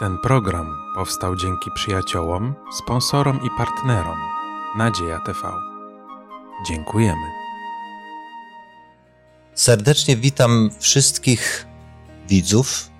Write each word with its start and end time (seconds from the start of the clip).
Ten 0.00 0.18
program 0.18 0.76
powstał 0.94 1.36
dzięki 1.36 1.70
przyjaciołom, 1.74 2.54
sponsorom 2.78 3.40
i 3.46 3.48
partnerom 3.58 4.18
Nadzieja 4.76 5.20
TV. 5.26 5.52
Dziękujemy. 6.68 7.26
Serdecznie 9.54 10.16
witam 10.16 10.70
wszystkich 10.78 11.66
widzów 12.28 12.90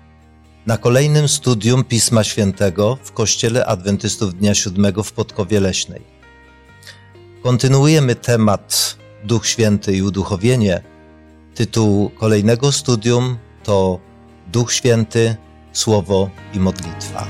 na 0.65 0.77
kolejnym 0.77 1.27
studium 1.27 1.83
Pisma 1.83 2.23
Świętego 2.23 2.97
w 3.03 3.11
Kościele 3.11 3.65
Adwentystów 3.65 4.35
Dnia 4.35 4.55
Siódmego 4.55 5.03
w 5.03 5.11
Podkowie 5.11 5.59
Leśnej. 5.59 6.01
Kontynuujemy 7.43 8.15
temat 8.15 8.97
Duch 9.23 9.47
Święty 9.47 9.95
i 9.95 10.01
uduchowienie. 10.01 10.81
Tytuł 11.55 12.09
kolejnego 12.09 12.71
studium 12.71 13.37
to 13.63 13.99
Duch 14.51 14.73
Święty, 14.73 15.35
Słowo 15.73 16.29
i 16.53 16.59
Modlitwa. 16.59 17.27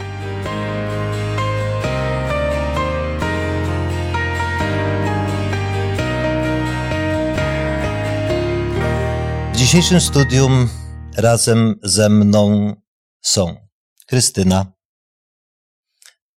W 9.53 9.57
dzisiejszym 9.57 10.01
studium 10.01 10.69
razem 11.17 11.79
ze 11.83 12.09
mną 12.09 12.73
są 13.21 13.67
Krystyna, 14.07 14.73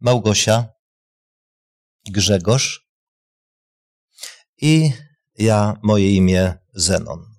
Małgosia, 0.01 0.69
Grzegorz 2.07 2.89
i 4.61 4.93
ja, 5.39 5.79
moje 5.83 6.11
imię 6.11 6.55
Zenon. 6.75 7.35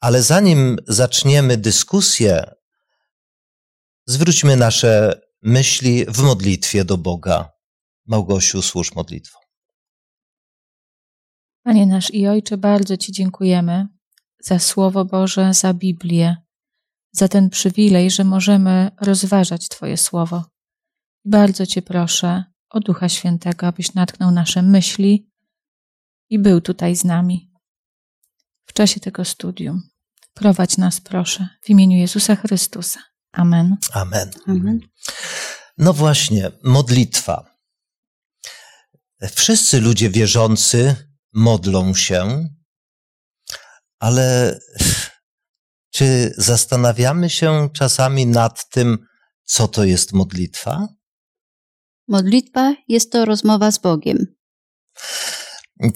Ale 0.00 0.22
zanim 0.22 0.76
zaczniemy 0.88 1.56
dyskusję, 1.56 2.54
zwróćmy 4.12 4.56
nasze 4.56 5.20
myśli 5.42 6.04
w 6.08 6.22
modlitwie 6.22 6.84
do 6.84 6.98
Boga. 6.98 7.52
Małgosiu, 8.06 8.62
służ 8.62 8.94
modlitwą. 8.94 9.38
Panie 11.64 11.86
nasz 11.86 12.10
i 12.10 12.26
Ojcze, 12.26 12.56
bardzo 12.56 12.96
Ci 12.96 13.12
dziękujemy 13.12 13.86
za 14.40 14.58
Słowo 14.58 15.04
Boże, 15.04 15.54
za 15.54 15.74
Biblię, 15.74 16.36
za 17.12 17.28
ten 17.28 17.50
przywilej, 17.50 18.10
że 18.10 18.24
możemy 18.24 18.90
rozważać 19.00 19.68
Twoje 19.68 19.96
Słowo. 19.96 20.44
Bardzo 21.24 21.66
Cię 21.66 21.82
proszę 21.82 22.44
o 22.70 22.80
Ducha 22.80 23.08
Świętego, 23.08 23.66
abyś 23.66 23.94
natknął 23.94 24.30
nasze 24.30 24.62
myśli 24.62 25.30
i 26.30 26.38
był 26.38 26.60
tutaj 26.60 26.96
z 26.96 27.04
nami 27.04 27.50
w 28.66 28.72
czasie 28.72 29.00
tego 29.00 29.24
studium. 29.24 29.82
Prowadź 30.34 30.78
nas, 30.78 31.00
proszę, 31.00 31.48
w 31.62 31.70
imieniu 31.70 31.96
Jezusa 31.96 32.36
Chrystusa. 32.36 33.11
Amen. 33.32 33.76
Amen. 33.92 34.30
Amen. 34.46 34.80
No 35.78 35.92
właśnie, 35.92 36.50
modlitwa. 36.64 37.52
Wszyscy 39.34 39.80
ludzie 39.80 40.10
wierzący 40.10 40.96
modlą 41.32 41.94
się, 41.94 42.48
ale 43.98 44.58
czy 45.94 46.34
zastanawiamy 46.36 47.30
się 47.30 47.68
czasami 47.74 48.26
nad 48.26 48.68
tym, 48.68 48.98
co 49.44 49.68
to 49.68 49.84
jest 49.84 50.12
modlitwa? 50.12 50.88
Modlitwa 52.08 52.74
jest 52.88 53.12
to 53.12 53.24
rozmowa 53.24 53.70
z 53.70 53.78
Bogiem. 53.78 54.26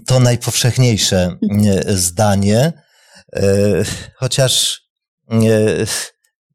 To 0.06 0.20
najpowszechniejsze 0.20 1.38
e, 1.66 1.96
zdanie, 1.96 2.72
e, 3.32 3.42
chociaż 4.16 4.82
e, 5.30 5.36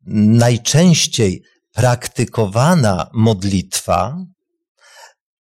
najczęściej 0.06 1.44
praktykowana 1.72 3.10
modlitwa 3.14 4.26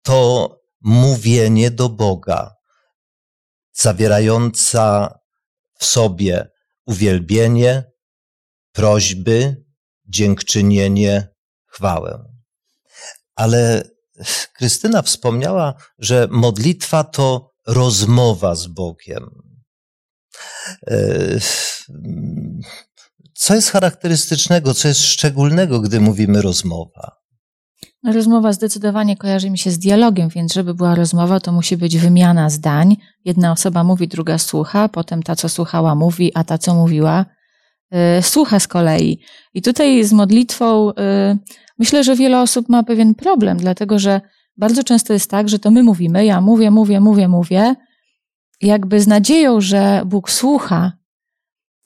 to 0.01 0.49
mówienie 0.81 1.71
do 1.71 1.89
Boga, 1.89 2.55
zawierająca 3.73 5.13
w 5.79 5.85
sobie 5.85 6.49
uwielbienie, 6.85 7.91
prośby, 8.71 9.65
dziękczynienie, 10.05 11.27
chwałę. 11.65 12.25
Ale 13.35 13.83
Krystyna 14.53 15.01
wspomniała, 15.01 15.73
że 15.99 16.27
modlitwa 16.31 17.03
to 17.03 17.51
rozmowa 17.67 18.55
z 18.55 18.67
Bogiem. 18.67 19.29
Co 23.39 23.55
jest 23.55 23.71
charakterystycznego, 23.71 24.73
co 24.73 24.87
jest 24.87 25.01
szczególnego, 25.01 25.79
gdy 25.79 25.99
mówimy 25.99 26.41
rozmowa? 26.41 27.11
No, 28.03 28.13
rozmowa 28.13 28.53
zdecydowanie 28.53 29.17
kojarzy 29.17 29.49
mi 29.49 29.57
się 29.57 29.71
z 29.71 29.79
dialogiem, 29.79 30.29
więc 30.29 30.53
żeby 30.53 30.73
była 30.73 30.95
rozmowa, 30.95 31.39
to 31.39 31.51
musi 31.51 31.77
być 31.77 31.97
wymiana 31.97 32.49
zdań. 32.49 32.97
Jedna 33.25 33.51
osoba 33.51 33.83
mówi, 33.83 34.07
druga 34.07 34.37
słucha, 34.37 34.89
potem 34.89 35.23
ta, 35.23 35.35
co 35.35 35.49
słuchała, 35.49 35.95
mówi, 35.95 36.31
a 36.35 36.43
ta, 36.43 36.57
co 36.57 36.75
mówiła, 36.75 37.25
yy, 37.91 37.99
słucha 38.21 38.59
z 38.59 38.67
kolei. 38.67 39.19
I 39.53 39.61
tutaj 39.61 40.03
z 40.03 40.13
modlitwą 40.13 40.87
yy, 40.87 40.93
myślę, 41.77 42.03
że 42.03 42.15
wiele 42.15 42.41
osób 42.41 42.69
ma 42.69 42.83
pewien 42.83 43.15
problem, 43.15 43.57
dlatego 43.57 43.99
że 43.99 44.21
bardzo 44.57 44.83
często 44.83 45.13
jest 45.13 45.31
tak, 45.31 45.49
że 45.49 45.59
to 45.59 45.71
my 45.71 45.83
mówimy, 45.83 46.25
ja 46.25 46.41
mówię, 46.41 46.71
mówię, 46.71 46.99
mówię, 46.99 47.27
mówię, 47.27 47.75
jakby 48.61 48.99
z 48.99 49.07
nadzieją, 49.07 49.61
że 49.61 50.01
Bóg 50.05 50.31
słucha, 50.31 50.98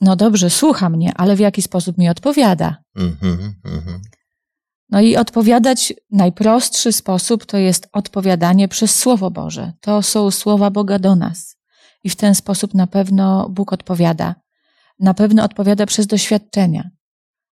no 0.04 0.16
dobrze, 0.16 0.50
słucha 0.50 0.90
mnie, 0.90 1.12
ale 1.16 1.36
w 1.36 1.40
jaki 1.40 1.62
sposób 1.62 1.98
mi 1.98 2.10
odpowiada. 2.10 2.78
Mm-hmm, 2.98 3.38
mm-hmm. 3.66 4.00
No 4.90 5.02
i 5.02 5.16
odpowiadać 5.16 5.94
najprostszy 6.12 6.92
sposób 6.92 7.46
to 7.46 7.58
jest 7.58 7.88
odpowiadanie 7.94 8.68
przez 8.68 8.96
Słowo 8.96 9.32
Boże. 9.32 9.74
To 9.82 10.02
są 10.02 10.32
słowa 10.32 10.70
Boga 10.70 11.00
do 11.00 11.16
nas. 11.16 11.58
I 12.04 12.10
w 12.10 12.16
ten 12.16 12.36
sposób 12.36 12.74
na 12.74 12.88
pewno 12.88 13.50
Bóg 13.50 13.74
odpowiada. 13.74 14.36
Na 15.00 15.14
pewno 15.14 15.44
odpowiada 15.44 15.86
przez 15.86 16.08
doświadczenia. 16.08 16.90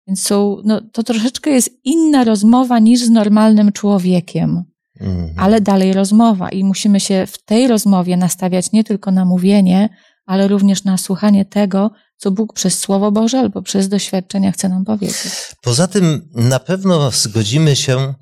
Więc 0.08 0.24
są, 0.24 0.58
no, 0.64 0.82
to 0.82 1.04
troszeczkę 1.04 1.50
jest 1.50 1.70
inna 1.84 2.24
rozmowa 2.24 2.80
niż 2.80 3.02
z 3.02 3.10
normalnym 3.10 3.72
człowiekiem. 3.72 4.64
Mm-hmm. 5.02 5.34
Ale 5.38 5.62
dalej 5.62 5.94
rozmowa 5.94 6.50
i 6.50 6.64
musimy 6.64 7.00
się 7.00 7.26
w 7.28 7.46
tej 7.46 7.68
rozmowie 7.68 8.18
nastawiać 8.18 8.72
nie 8.72 8.84
tylko 8.84 9.12
na 9.12 9.26
mówienie, 9.26 9.90
ale 10.26 10.48
również 10.48 10.84
na 10.84 10.98
słuchanie 10.98 11.46
tego, 11.46 11.92
co 12.26 12.32
Bóg 12.32 12.54
przez 12.54 12.80
Słowo 12.80 13.12
Boże 13.12 13.40
albo 13.40 13.62
przez 13.62 13.90
doświadczenia 13.90 14.52
chce 14.52 14.70
nam 14.70 14.86
powiedzieć. 14.86 15.18
Poza 15.62 15.88
tym 15.88 16.30
na 16.34 16.60
pewno 16.60 17.12
zgodzimy 17.12 17.76
się, 17.76 18.14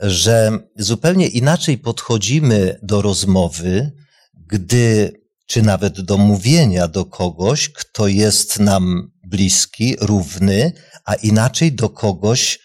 że 0.00 0.58
zupełnie 0.76 1.26
inaczej 1.28 1.78
podchodzimy 1.78 2.78
do 2.82 3.02
rozmowy, 3.02 3.92
gdy, 4.34 5.12
czy 5.46 5.62
nawet 5.62 6.00
do 6.00 6.18
mówienia 6.18 6.88
do 6.88 7.04
kogoś, 7.04 7.68
kto 7.68 8.08
jest 8.08 8.60
nam 8.60 9.10
bliski, 9.24 9.96
równy, 10.00 10.72
a 11.04 11.14
inaczej 11.14 11.72
do 11.72 11.88
kogoś, 11.88 12.58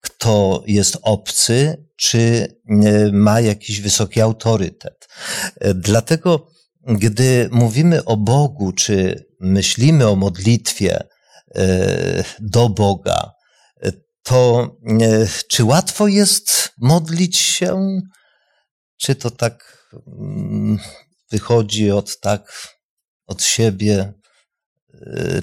kto 0.00 0.62
jest 0.66 0.98
obcy, 1.02 1.86
czy 1.96 2.48
ma 3.12 3.40
jakiś 3.40 3.80
wysoki 3.80 4.20
autorytet. 4.20 5.08
Dlatego, 5.74 6.51
gdy 6.86 7.48
mówimy 7.52 8.04
o 8.04 8.16
Bogu, 8.16 8.72
czy 8.72 9.26
myślimy 9.40 10.08
o 10.08 10.16
modlitwie 10.16 10.98
do 12.40 12.68
Boga, 12.68 13.30
to 14.22 14.70
czy 15.48 15.64
łatwo 15.64 16.08
jest 16.08 16.72
modlić 16.78 17.38
się? 17.38 18.00
Czy 18.96 19.14
to 19.14 19.30
tak 19.30 19.88
wychodzi 21.30 21.90
od 21.90 22.20
tak, 22.20 22.68
od 23.26 23.42
siebie? 23.42 24.12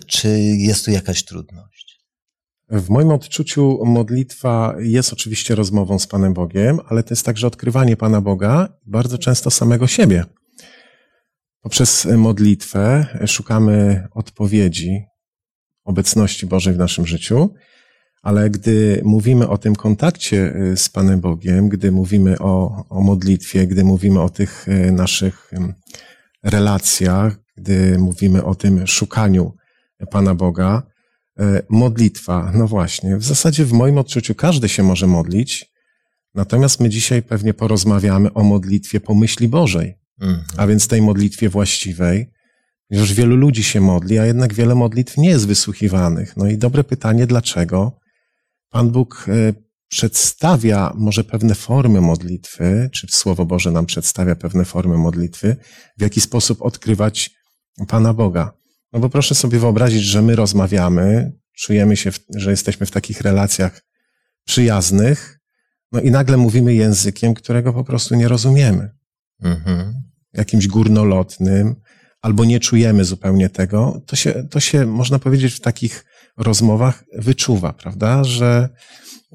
Czy 0.08 0.40
jest 0.40 0.86
tu 0.86 0.92
jakaś 0.92 1.26
trudność? 1.26 2.00
W 2.70 2.90
moim 2.90 3.12
odczuciu 3.12 3.86
modlitwa 3.86 4.76
jest 4.80 5.14
oczywiście 5.14 5.56
rozmową 5.56 6.00
z 6.00 6.08
Panem 6.08 6.34
Bogiem, 6.34 6.80
ale 6.88 7.04
to 7.04 7.10
jest 7.10 7.26
także 7.26 7.48
odkrywanie 7.48 7.98
Pana 7.98 8.22
Boga, 8.22 8.78
bardzo 8.86 9.18
często 9.18 9.52
samego 9.52 9.88
siebie. 9.88 10.26
Poprzez 11.70 12.08
modlitwę 12.18 13.06
szukamy 13.28 14.08
odpowiedzi, 14.12 15.04
obecności 15.84 16.46
Bożej 16.46 16.74
w 16.74 16.78
naszym 16.78 17.08
życiu, 17.08 17.54
ale 18.22 18.50
gdy 18.50 19.02
mówimy 19.06 19.48
o 19.50 19.58
tym 19.58 19.76
kontakcie 19.76 20.54
z 20.76 20.90
Panem 20.90 21.22
Bogiem, 21.22 21.70
gdy 21.70 21.92
mówimy 21.92 22.40
o, 22.40 22.86
o 22.90 23.02
modlitwie, 23.02 23.68
gdy 23.68 23.84
mówimy 23.84 24.22
o 24.22 24.30
tych 24.30 24.66
naszych 24.92 25.52
relacjach, 26.44 27.38
gdy 27.58 27.98
mówimy 27.98 28.44
o 28.44 28.56
tym 28.56 28.88
szukaniu 28.88 29.54
Pana 30.12 30.36
Boga, 30.36 30.84
modlitwa, 31.70 32.52
no 32.56 32.68
właśnie, 32.68 33.18
w 33.18 33.24
zasadzie 33.24 33.66
w 33.66 33.74
moim 33.74 33.98
odczuciu 33.98 34.36
każdy 34.36 34.70
się 34.70 34.84
może 34.84 35.08
modlić, 35.08 35.72
natomiast 36.36 36.80
my 36.80 36.90
dzisiaj 36.90 37.22
pewnie 37.22 37.54
porozmawiamy 37.54 38.34
o 38.34 38.44
modlitwie 38.44 39.00
po 39.00 39.16
myśli 39.16 39.48
Bożej 39.48 39.99
a 40.58 40.68
więc 40.68 40.88
tej 40.88 41.02
modlitwie 41.02 41.50
właściwej. 41.50 42.32
Już 42.90 43.14
wielu 43.14 43.36
ludzi 43.36 43.64
się 43.64 43.82
modli, 43.82 44.20
a 44.20 44.26
jednak 44.26 44.54
wiele 44.54 44.76
modlitw 44.76 45.18
nie 45.18 45.30
jest 45.30 45.48
wysłuchiwanych. 45.48 46.38
No 46.38 46.48
i 46.48 46.58
dobre 46.58 46.84
pytanie, 46.84 47.28
dlaczego? 47.28 48.00
Pan 48.70 48.90
Bóg 48.90 49.26
przedstawia 49.88 50.94
może 50.96 51.24
pewne 51.24 51.56
formy 51.56 52.02
modlitwy, 52.02 52.90
czy 52.94 53.08
Słowo 53.10 53.46
Boże 53.46 53.72
nam 53.72 53.86
przedstawia 53.86 54.36
pewne 54.36 54.66
formy 54.66 54.98
modlitwy, 54.98 55.56
w 55.98 56.02
jaki 56.02 56.22
sposób 56.22 56.62
odkrywać 56.62 57.32
Pana 57.88 58.14
Boga. 58.14 58.54
No 58.94 59.00
bo 59.00 59.10
proszę 59.10 59.36
sobie 59.36 59.60
wyobrazić, 59.60 60.04
że 60.04 60.22
my 60.22 60.36
rozmawiamy, 60.36 61.34
czujemy 61.58 61.98
się, 61.98 62.12
że 62.36 62.52
jesteśmy 62.52 62.86
w 62.86 62.92
takich 62.92 63.22
relacjach 63.22 63.82
przyjaznych, 64.46 65.40
no 65.92 66.02
i 66.02 66.12
nagle 66.12 66.38
mówimy 66.38 66.74
językiem, 66.74 67.34
którego 67.34 67.74
po 67.74 67.84
prostu 67.84 68.16
nie 68.16 68.28
rozumiemy. 68.28 68.90
Mhm. 69.42 70.09
Jakimś 70.34 70.68
górnolotnym, 70.68 71.76
albo 72.22 72.46
nie 72.46 72.60
czujemy 72.60 73.06
zupełnie 73.06 73.50
tego, 73.50 74.02
to 74.08 74.16
się, 74.16 74.44
to 74.52 74.60
się, 74.60 74.86
można 74.86 75.20
powiedzieć, 75.20 75.54
w 75.54 75.60
takich 75.60 76.06
rozmowach 76.38 77.04
wyczuwa, 77.18 77.74
prawda? 77.74 78.24
Że 78.24 78.70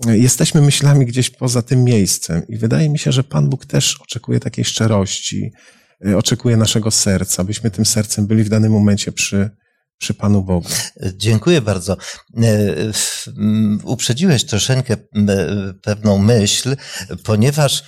jesteśmy 0.06 0.60
myślami 0.60 1.06
gdzieś 1.06 1.30
poza 1.30 1.62
tym 1.62 1.84
miejscem. 1.84 2.42
I 2.48 2.56
wydaje 2.56 2.90
mi 2.90 2.98
się, 2.98 3.12
że 3.12 3.24
Pan 3.24 3.48
Bóg 3.48 3.66
też 3.66 4.00
oczekuje 4.00 4.40
takiej 4.40 4.64
szczerości, 4.64 5.50
y, 6.06 6.16
oczekuje 6.16 6.56
naszego 6.56 6.90
serca, 6.90 7.44
byśmy 7.44 7.70
tym 7.70 7.84
sercem 7.84 8.26
byli 8.26 8.44
w 8.44 8.48
danym 8.48 8.72
momencie 8.72 9.12
przy, 9.12 9.50
przy 9.98 10.14
Panu 10.14 10.42
Bogu. 10.42 10.68
Dziękuję 11.16 11.60
bardzo. 11.60 11.96
E, 12.42 12.74
uprzedziłeś 13.84 14.44
troszeczkę 14.44 14.96
pewną 15.82 16.18
myśl, 16.18 16.76
ponieważ 17.24 17.80
e, 17.80 17.84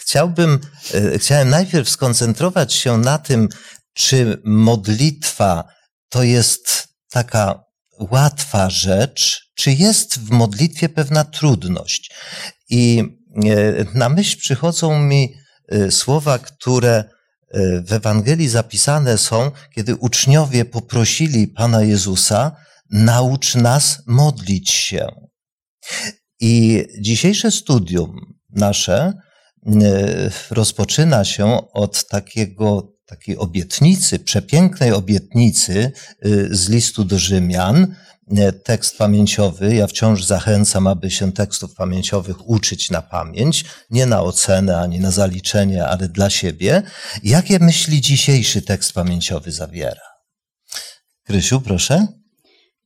chciałbym, 0.00 0.60
e, 0.94 1.18
chciałem 1.18 1.48
najpierw 1.48 1.88
skoncentrować 1.88 2.74
się 2.74 2.98
na 2.98 3.18
tym, 3.18 3.48
czy 3.94 4.42
modlitwa 4.44 5.64
to 6.08 6.22
jest 6.22 6.88
taka 7.10 7.64
łatwa 8.00 8.70
rzecz, 8.70 9.50
czy 9.54 9.72
jest 9.72 10.18
w 10.18 10.30
modlitwie 10.30 10.88
pewna 10.88 11.24
trudność. 11.24 12.10
I 12.70 13.04
na 13.94 14.08
myśl 14.08 14.38
przychodzą 14.38 15.02
mi 15.02 15.34
słowa, 15.90 16.38
które 16.38 17.04
E, 17.50 17.80
w 17.80 17.92
Ewangelii 17.92 18.48
zapisane 18.48 19.18
są, 19.18 19.50
kiedy 19.74 19.96
uczniowie 19.96 20.64
poprosili 20.64 21.48
Pana 21.48 21.82
Jezusa, 21.82 22.56
naucz 22.90 23.54
nas 23.54 24.02
modlić 24.06 24.70
się. 24.70 25.06
I 26.40 26.84
dzisiejsze 27.00 27.50
studium 27.50 28.27
nasze 28.50 29.12
e, 29.66 30.30
rozpoczyna 30.50 31.24
się 31.24 31.72
od 31.72 32.08
takiego, 32.08 32.92
takiej 33.06 33.36
obietnicy, 33.36 34.18
przepięknej 34.18 34.92
obietnicy 34.92 35.92
e, 36.22 36.28
z 36.50 36.68
listu 36.68 37.04
do 37.04 37.18
Rzymian, 37.18 37.94
tekst 38.64 38.98
pamięciowy. 38.98 39.74
Ja 39.74 39.86
wciąż 39.86 40.24
zachęcam, 40.24 40.86
aby 40.86 41.10
się 41.10 41.32
tekstów 41.32 41.74
pamięciowych 41.74 42.48
uczyć 42.48 42.90
na 42.90 43.02
pamięć, 43.02 43.64
nie 43.90 44.06
na 44.06 44.22
ocenę 44.22 44.80
ani 44.80 45.00
na 45.00 45.10
zaliczenie, 45.10 45.86
ale 45.86 46.08
dla 46.08 46.30
siebie. 46.30 46.82
Jakie 47.22 47.58
myśli 47.58 48.00
dzisiejszy 48.00 48.62
tekst 48.62 48.92
pamięciowy 48.92 49.52
zawiera? 49.52 50.00
Krysiu, 51.24 51.60
proszę. 51.60 52.06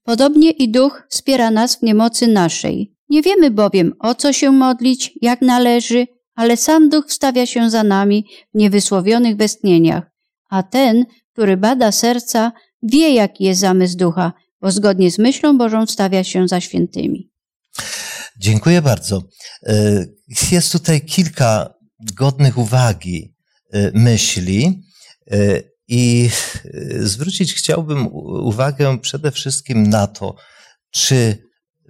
Podobnie 0.05 0.51
i 0.51 0.71
duch 0.71 1.03
wspiera 1.11 1.51
nas 1.51 1.77
w 1.77 1.83
niemocy 1.83 2.27
naszej. 2.27 2.92
Nie 3.13 3.23
wiemy 3.23 3.51
bowiem, 3.51 3.93
o 3.99 4.15
co 4.15 4.33
się 4.33 4.51
modlić, 4.53 5.19
jak 5.23 5.43
należy, 5.43 6.07
ale 6.35 6.57
sam 6.57 6.89
duch 6.89 7.05
wstawia 7.09 7.47
się 7.47 7.71
za 7.71 7.85
nami 7.85 8.27
w 8.55 8.59
niewysłowionych 8.59 9.37
westchnieniach, 9.37 10.05
a 10.51 10.63
ten, 10.63 11.05
który 11.33 11.57
bada 11.57 11.93
serca, 11.93 12.53
wie, 12.83 13.15
jaki 13.15 13.45
jest 13.45 13.61
zamysł 13.61 13.97
ducha, 13.97 14.33
bo 14.61 14.71
zgodnie 14.71 15.11
z 15.11 15.19
myślą 15.19 15.59
Bożą 15.59 15.87
stawia 15.87 16.25
się 16.25 16.49
za 16.49 16.61
świętymi. 16.61 17.31
Dziękuję 18.39 18.83
bardzo. 18.83 19.23
E, 19.67 20.07
jest 20.53 20.73
tutaj 20.73 21.01
kilka 21.01 21.75
godnych 22.15 22.59
uwagi 22.59 23.35
e, 23.73 23.91
myśli 23.95 24.83
e, 25.31 25.63
i 25.89 26.31
zwrócić 27.01 27.55
chciałbym 27.55 28.07
uwagę 28.25 28.99
przede 28.99 29.31
wszystkim 29.31 29.83
na 29.83 30.07
to, 30.07 30.35
czy 30.91 31.39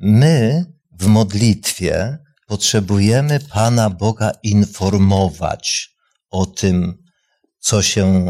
my 0.00 0.64
w 1.02 1.06
modlitwie 1.06 2.18
potrzebujemy 2.46 3.40
Pana 3.40 3.90
Boga 3.90 4.32
informować 4.42 5.96
o 6.30 6.46
tym, 6.46 6.94
co 7.58 7.82
się 7.82 8.28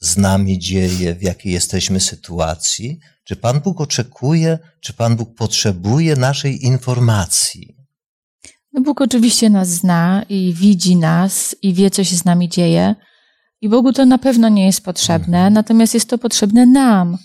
z 0.00 0.16
nami 0.16 0.58
dzieje, 0.58 1.14
w 1.14 1.22
jakiej 1.22 1.52
jesteśmy 1.52 2.00
sytuacji, 2.00 2.98
czy 3.24 3.36
Pan 3.36 3.60
Bóg 3.60 3.80
oczekuje, 3.80 4.58
czy 4.80 4.92
Pan 4.92 5.16
Bóg 5.16 5.34
potrzebuje 5.34 6.16
naszej 6.16 6.64
informacji? 6.64 7.76
No 8.72 8.80
Bóg 8.80 9.00
oczywiście 9.00 9.50
nas 9.50 9.68
zna 9.68 10.22
i 10.28 10.54
widzi 10.54 10.96
nas 10.96 11.56
i 11.62 11.74
wie, 11.74 11.90
co 11.90 12.04
się 12.04 12.16
z 12.16 12.24
nami 12.24 12.48
dzieje. 12.48 12.94
I 13.60 13.68
Bogu 13.68 13.92
to 13.92 14.06
na 14.06 14.18
pewno 14.18 14.48
nie 14.48 14.66
jest 14.66 14.84
potrzebne, 14.84 15.38
mhm. 15.38 15.54
natomiast 15.54 15.94
jest 15.94 16.08
to 16.08 16.18
potrzebne 16.18 16.66
nam. 16.66 17.18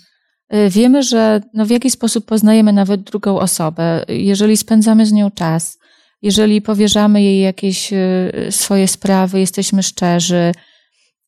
Y, 0.54 0.70
wiemy, 0.70 1.02
że 1.02 1.40
no 1.54 1.66
w 1.66 1.70
jaki 1.70 1.90
sposób 1.90 2.26
poznajemy 2.26 2.72
nawet 2.72 3.02
drugą 3.02 3.38
osobę, 3.38 4.04
jeżeli 4.08 4.56
spędzamy 4.56 5.06
z 5.06 5.12
nią 5.12 5.30
czas, 5.30 5.78
jeżeli 6.22 6.62
powierzamy 6.62 7.22
jej 7.22 7.40
jakieś 7.40 7.92
y, 7.92 8.32
swoje 8.50 8.88
sprawy, 8.88 9.40
jesteśmy 9.40 9.82
szczerzy, 9.82 10.52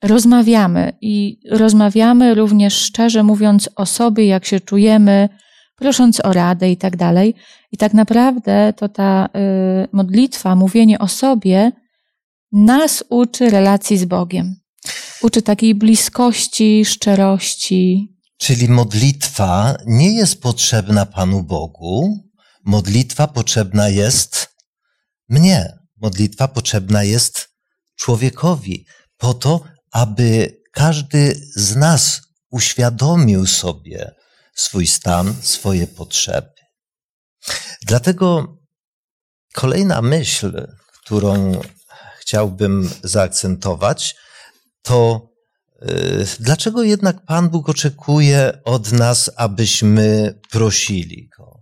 rozmawiamy 0.03 0.93
i 1.01 1.41
rozmawiamy 1.51 2.35
również 2.35 2.75
szczerze, 2.75 3.23
mówiąc 3.23 3.71
o 3.77 3.87
sobie, 3.87 4.27
jak 4.27 4.45
się 4.45 4.61
czujemy, 4.61 5.29
prosząc 5.77 6.25
o 6.25 6.33
radę 6.33 6.71
i 6.71 6.77
tak 6.77 6.97
dalej. 6.97 7.35
I 7.73 7.77
tak 7.77 7.95
naprawdę 7.95 8.73
to 8.77 8.89
ta 8.89 9.27
y, 9.27 9.89
modlitwa, 9.93 10.57
mówienie 10.57 10.99
o 10.99 11.09
sobie, 11.09 11.73
nas 12.53 13.05
uczy 13.09 13.51
relacji 13.51 13.99
z 13.99 14.05
Bogiem. 14.05 14.57
Uczy 15.23 15.43
takiej 15.43 15.75
bliskości, 15.75 16.85
szczerości. 16.85 18.09
Czyli 18.41 18.69
modlitwa 18.69 19.77
nie 19.87 20.15
jest 20.15 20.43
potrzebna 20.43 21.07
Panu 21.07 21.43
Bogu, 21.43 22.19
modlitwa 22.65 23.29
potrzebna 23.29 23.89
jest 23.89 24.49
mnie. 25.29 25.79
Modlitwa 25.97 26.49
potrzebna 26.49 27.05
jest 27.05 27.49
człowiekowi 27.97 28.87
po 29.17 29.35
to, 29.35 29.65
aby 29.93 30.57
każdy 30.73 31.41
z 31.57 31.77
nas 31.77 32.21
uświadomił 32.51 33.47
sobie 33.47 34.15
swój 34.55 34.87
stan, 34.87 35.35
swoje 35.43 35.87
potrzeby. 35.87 36.53
Dlatego 37.83 38.57
kolejna 39.55 40.03
myśl, 40.03 40.67
którą 41.03 41.61
chciałbym 42.21 42.91
zaakcentować, 43.05 44.17
to 44.83 45.30
dlaczego 46.41 46.83
jednak 46.83 47.25
Pan 47.25 47.49
Bóg 47.49 47.69
oczekuje 47.69 48.53
od 48.65 48.93
nas, 48.93 49.31
abyśmy 49.37 50.35
prosili 50.51 51.29
Go? 51.39 51.61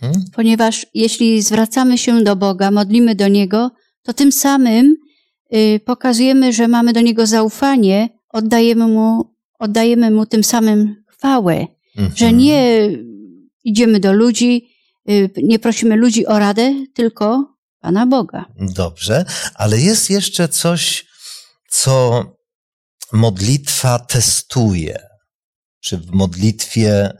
Hmm? 0.00 0.24
Ponieważ 0.32 0.86
jeśli 0.94 1.42
zwracamy 1.42 1.98
się 1.98 2.24
do 2.24 2.36
Boga, 2.36 2.70
modlimy 2.70 3.14
do 3.14 3.28
Niego, 3.28 3.70
to 4.02 4.12
tym 4.12 4.32
samym 4.32 4.96
Y, 5.54 5.80
pokazujemy, 5.84 6.52
że 6.52 6.68
mamy 6.68 6.92
do 6.92 7.00
Niego 7.00 7.26
zaufanie, 7.26 8.08
oddajemy 8.28 8.86
Mu, 8.86 9.34
oddajemy 9.58 10.10
mu 10.10 10.26
tym 10.26 10.44
samym 10.44 11.04
chwałę, 11.08 11.66
mhm. 11.96 12.16
że 12.16 12.32
nie 12.32 12.88
idziemy 13.64 14.00
do 14.00 14.12
ludzi, 14.12 14.68
y, 15.10 15.30
nie 15.42 15.58
prosimy 15.58 15.96
ludzi 15.96 16.26
o 16.26 16.38
radę, 16.38 16.74
tylko 16.94 17.54
Pana 17.80 18.06
Boga. 18.06 18.44
Dobrze, 18.60 19.24
ale 19.54 19.80
jest 19.80 20.10
jeszcze 20.10 20.48
coś, 20.48 21.06
co 21.68 22.24
modlitwa 23.12 23.98
testuje. 23.98 24.98
Czy 25.80 25.98
w 25.98 26.10
modlitwie 26.10 27.12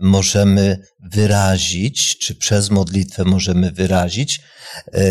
możemy 0.00 0.78
wyrazić, 1.12 2.18
czy 2.18 2.34
przez 2.34 2.70
modlitwę 2.70 3.24
możemy 3.24 3.72
wyrazić. 3.72 4.40
E, 4.92 5.02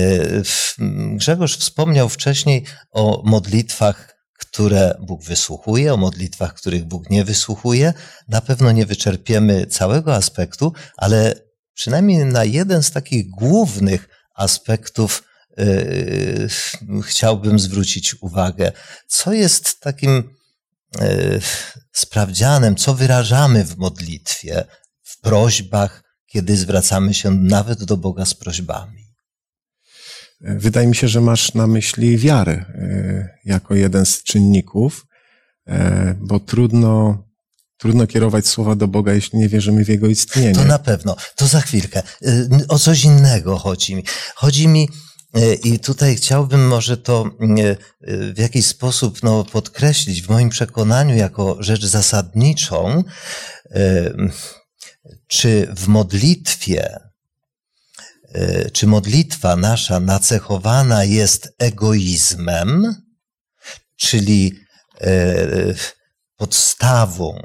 Grzegorz 1.15 1.57
wspomniał 1.57 2.09
wcześniej 2.09 2.65
o 2.91 3.21
modlitwach, 3.25 4.15
które 4.39 4.95
Bóg 5.01 5.23
wysłuchuje, 5.23 5.93
o 5.93 5.97
modlitwach, 5.97 6.53
których 6.53 6.85
Bóg 6.85 7.09
nie 7.09 7.23
wysłuchuje. 7.23 7.93
Na 8.27 8.41
pewno 8.41 8.71
nie 8.71 8.85
wyczerpiemy 8.85 9.65
całego 9.65 10.15
aspektu, 10.15 10.73
ale 10.97 11.35
przynajmniej 11.73 12.25
na 12.25 12.43
jeden 12.43 12.83
z 12.83 12.91
takich 12.91 13.29
głównych 13.29 14.09
aspektów 14.35 15.23
chciałbym 17.03 17.59
zwrócić 17.59 18.15
uwagę. 18.21 18.71
Co 19.07 19.33
jest 19.33 19.79
takim 19.79 20.23
yy, 20.99 21.41
sprawdzianem, 21.91 22.75
co 22.75 22.93
wyrażamy 22.93 23.65
w 23.65 23.77
modlitwie, 23.77 24.65
w 25.03 25.21
prośbach, 25.21 26.03
kiedy 26.25 26.57
zwracamy 26.57 27.13
się 27.13 27.31
nawet 27.31 27.83
do 27.83 27.97
Boga 27.97 28.25
z 28.25 28.33
prośbami. 28.33 29.01
Wydaje 30.41 30.87
mi 30.87 30.95
się, 30.95 31.07
że 31.07 31.21
masz 31.21 31.53
na 31.53 31.67
myśli 31.67 32.17
wiarę 32.17 32.65
jako 33.45 33.75
jeden 33.75 34.05
z 34.05 34.23
czynników, 34.23 35.05
bo 36.17 36.39
trudno, 36.39 37.23
trudno 37.77 38.07
kierować 38.07 38.47
słowa 38.47 38.75
do 38.75 38.87
Boga, 38.87 39.13
jeśli 39.13 39.39
nie 39.39 39.49
wierzymy 39.49 39.85
w 39.85 39.89
Jego 39.89 40.07
istnienie. 40.07 40.55
To 40.55 40.63
na 40.63 40.79
pewno. 40.79 41.15
To 41.35 41.47
za 41.47 41.61
chwilkę. 41.61 42.03
Y, 42.21 42.49
o 42.67 42.79
coś 42.79 43.03
innego 43.03 43.57
chodzi 43.57 43.95
mi. 43.95 44.03
Chodzi 44.35 44.67
mi, 44.67 44.83
y, 44.83 44.89
i 45.63 45.79
tutaj 45.79 46.15
chciałbym 46.15 46.67
może 46.67 46.97
to 46.97 47.25
y, 47.57 47.77
w 48.33 48.37
jakiś 48.37 48.65
sposób 48.65 49.23
no, 49.23 49.43
podkreślić 49.43 50.21
w 50.21 50.29
moim 50.29 50.49
przekonaniu 50.49 51.15
jako 51.15 51.57
rzecz 51.59 51.85
zasadniczą, 51.85 53.03
czy 55.27 55.67
w 55.75 55.87
modlitwie, 55.87 56.99
czy 58.73 58.87
modlitwa 58.87 59.55
nasza 59.55 59.99
nacechowana 59.99 61.03
jest 61.03 61.55
egoizmem, 61.59 62.95
czyli 63.97 64.59
podstawą, 66.37 67.41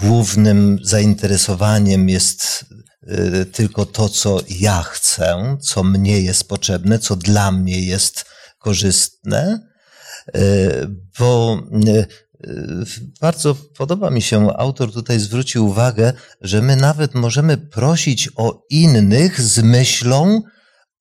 głównym 0.00 0.78
zainteresowaniem 0.82 2.08
jest 2.08 2.64
y, 3.02 3.46
tylko 3.46 3.86
to, 3.86 4.08
co 4.08 4.40
ja 4.60 4.82
chcę, 4.82 5.56
co 5.60 5.82
mnie 5.82 6.20
jest 6.20 6.48
potrzebne, 6.48 6.98
co 6.98 7.16
dla 7.16 7.52
mnie 7.52 7.80
jest 7.80 8.24
korzystne, 8.58 9.68
y, 10.36 10.40
bo 11.18 11.62
y, 11.86 12.06
bardzo 13.20 13.54
podoba 13.54 14.10
mi 14.10 14.22
się, 14.22 14.56
autor 14.56 14.92
tutaj 14.92 15.20
zwrócił 15.20 15.66
uwagę, 15.66 16.12
że 16.40 16.62
my 16.62 16.76
nawet 16.76 17.14
możemy 17.14 17.56
prosić 17.56 18.28
o 18.36 18.62
innych 18.70 19.40
z 19.40 19.58
myślą 19.58 20.42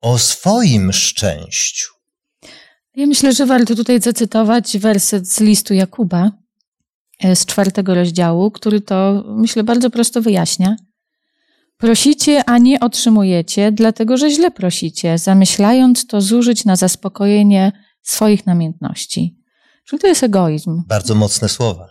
o 0.02 0.18
swoim 0.18 0.94
szczęściu. 0.94 1.98
Ja 2.96 3.08
myślę, 3.08 3.34
że 3.34 3.46
warto 3.46 3.76
tutaj 3.76 4.02
zacytować 4.02 4.78
werset 4.78 5.30
z 5.30 5.40
listu 5.40 5.74
Jakuba, 5.74 6.32
z 7.36 7.46
czwartego 7.46 7.96
rozdziału, 7.96 8.52
który 8.52 8.82
to, 8.82 9.24
myślę, 9.28 9.64
bardzo 9.64 9.90
prosto 9.90 10.22
wyjaśnia. 10.22 10.76
Prosicie, 11.78 12.44
a 12.50 12.58
nie 12.58 12.80
otrzymujecie, 12.80 13.72
dlatego 13.72 14.18
że 14.18 14.30
źle 14.30 14.52
prosicie, 14.52 15.18
zamyślając 15.18 16.08
to 16.08 16.22
zużyć 16.22 16.66
na 16.66 16.76
zaspokojenie 16.76 17.72
swoich 18.02 18.46
namiętności. 18.46 19.38
Czyli 19.86 20.00
to 20.00 20.08
jest 20.08 20.24
egoizm. 20.24 20.84
Bardzo 20.88 21.16
mocne 21.16 21.50
słowa. 21.50 21.88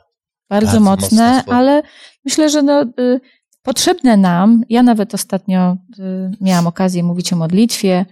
Bardzo, 0.48 0.66
bardzo 0.66 0.80
mocne, 0.80 1.36
mocne 1.36 1.54
ale 1.54 1.82
myślę, 2.24 2.50
że 2.50 2.62
no, 2.62 2.82
y, 2.82 3.20
potrzebne 3.62 4.16
nam, 4.16 4.62
ja 4.68 4.82
nawet 4.82 5.14
ostatnio 5.14 5.76
y, 5.98 6.30
miałam 6.40 6.66
okazję 6.66 7.02
mówić 7.02 7.32
o 7.32 7.36
modlitwie 7.36 8.06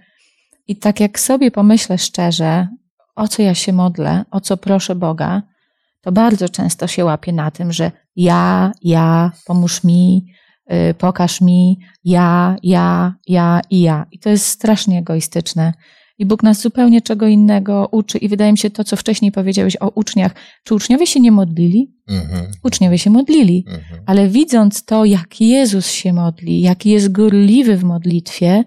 i 0.67 0.75
tak 0.75 0.99
jak 0.99 1.19
sobie 1.19 1.51
pomyślę 1.51 1.97
szczerze, 1.97 2.67
o 3.15 3.27
co 3.27 3.41
ja 3.41 3.55
się 3.55 3.73
modlę, 3.73 4.25
o 4.31 4.41
co 4.41 4.57
proszę 4.57 4.95
Boga, 4.95 5.41
to 6.05 6.11
bardzo 6.11 6.49
często 6.49 6.87
się 6.87 7.05
łapie 7.05 7.33
na 7.33 7.51
tym, 7.51 7.73
że 7.73 7.91
ja, 8.15 8.71
ja, 8.81 9.31
pomóż 9.45 9.83
mi, 9.83 10.25
yy, 10.69 10.93
pokaż 10.93 11.41
mi, 11.41 11.79
ja, 12.03 12.55
ja, 12.63 13.15
ja 13.27 13.61
i 13.69 13.81
ja. 13.81 14.05
I 14.11 14.19
to 14.19 14.29
jest 14.29 14.45
strasznie 14.45 14.99
egoistyczne. 14.99 15.73
I 16.17 16.25
Bóg 16.25 16.43
nas 16.43 16.61
zupełnie 16.61 17.01
czego 17.01 17.27
innego 17.27 17.87
uczy. 17.91 18.17
I 18.17 18.29
wydaje 18.29 18.51
mi 18.51 18.57
się 18.57 18.69
to, 18.69 18.83
co 18.83 18.95
wcześniej 18.95 19.31
powiedziałeś 19.31 19.77
o 19.79 19.89
uczniach. 19.89 20.35
Czy 20.63 20.75
uczniowie 20.75 21.07
się 21.07 21.19
nie 21.19 21.31
modlili? 21.31 21.95
Mhm. 22.07 22.51
Uczniowie 22.63 22.97
się 22.97 23.09
modlili. 23.09 23.65
Mhm. 23.67 24.03
Ale 24.05 24.27
widząc 24.27 24.85
to, 24.85 25.05
jak 25.05 25.41
Jezus 25.41 25.87
się 25.87 26.13
modli, 26.13 26.61
jaki 26.61 26.89
jest 26.89 27.11
gorliwy 27.11 27.77
w 27.77 27.83
modlitwie, 27.83 28.63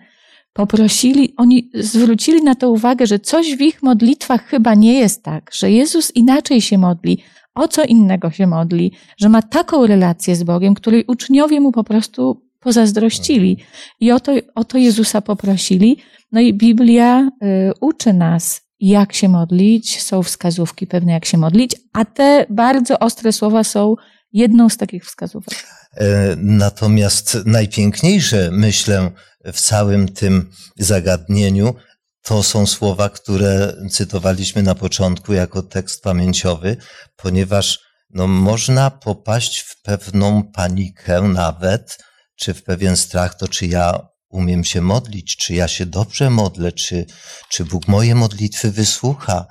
poprosili, 0.59 1.35
oni 1.37 1.71
zwrócili 1.75 2.43
na 2.43 2.55
to 2.55 2.71
uwagę, 2.71 3.07
że 3.07 3.19
coś 3.19 3.57
w 3.57 3.61
ich 3.61 3.83
modlitwach 3.83 4.45
chyba 4.45 4.75
nie 4.75 4.99
jest 4.99 5.23
tak, 5.23 5.51
że 5.53 5.71
Jezus 5.71 6.11
inaczej 6.11 6.61
się 6.61 6.79
modli, 6.79 7.19
o 7.55 7.69
co 7.69 7.85
innego 7.85 8.31
się 8.31 8.47
modli, 8.47 8.93
że 9.17 9.29
ma 9.29 9.43
taką 9.43 9.87
relację 9.87 10.37
z 10.37 10.43
Bogiem, 10.43 10.75
której 10.75 11.05
uczniowie 11.07 11.61
mu 11.61 11.73
po 11.73 11.85
prostu 11.85 12.43
pozazdrościli. 12.61 13.57
I 14.01 14.13
o 14.13 14.21
to, 14.21 14.33
o 14.55 14.65
to 14.65 14.79
Jezusa 14.79 15.21
poprosili. 15.21 15.97
No 16.33 16.41
i 16.41 16.55
Biblia 16.55 17.21
y, 17.23 17.73
uczy 17.81 18.13
nas, 18.13 18.61
jak 18.81 19.13
się 19.13 19.29
modlić, 19.29 20.03
są 20.03 20.23
wskazówki 20.23 20.87
pewne, 20.87 21.13
jak 21.13 21.25
się 21.25 21.39
modlić, 21.39 21.77
a 21.93 22.05
te 22.05 22.47
bardzo 22.51 22.99
ostre 22.99 23.33
słowa 23.33 23.65
są 23.65 23.95
jedną 24.33 24.69
z 24.69 24.77
takich 24.77 25.05
wskazówek. 25.05 25.78
E, 25.97 26.37
natomiast 26.37 27.39
najpiękniejsze, 27.45 28.51
myślę, 28.53 29.11
w 29.45 29.61
całym 29.61 30.09
tym 30.09 30.51
zagadnieniu, 30.77 31.75
to 32.23 32.43
są 32.43 32.67
słowa, 32.67 33.09
które 33.09 33.77
cytowaliśmy 33.91 34.63
na 34.63 34.75
początku 34.75 35.33
jako 35.33 35.63
tekst 35.63 36.03
pamięciowy, 36.03 36.77
ponieważ 37.17 37.79
no, 38.11 38.27
można 38.27 38.91
popaść 38.91 39.61
w 39.61 39.83
pewną 39.83 40.43
panikę 40.53 41.23
nawet, 41.23 41.99
czy 42.37 42.55
w 42.55 42.63
pewien 42.63 42.97
strach, 42.97 43.35
to 43.35 43.49
czy 43.49 43.67
ja 43.67 44.09
umiem 44.29 44.65
się 44.65 44.81
modlić, 44.81 45.37
czy 45.37 45.55
ja 45.55 45.69
się 45.69 45.87
dobrze 45.87 46.31
modlę, 46.31 46.73
czy, 46.73 47.07
czy 47.49 47.65
Bóg 47.65 47.89
moje 47.89 48.15
modlitwy 48.15 48.71
wysłucha. 48.71 49.47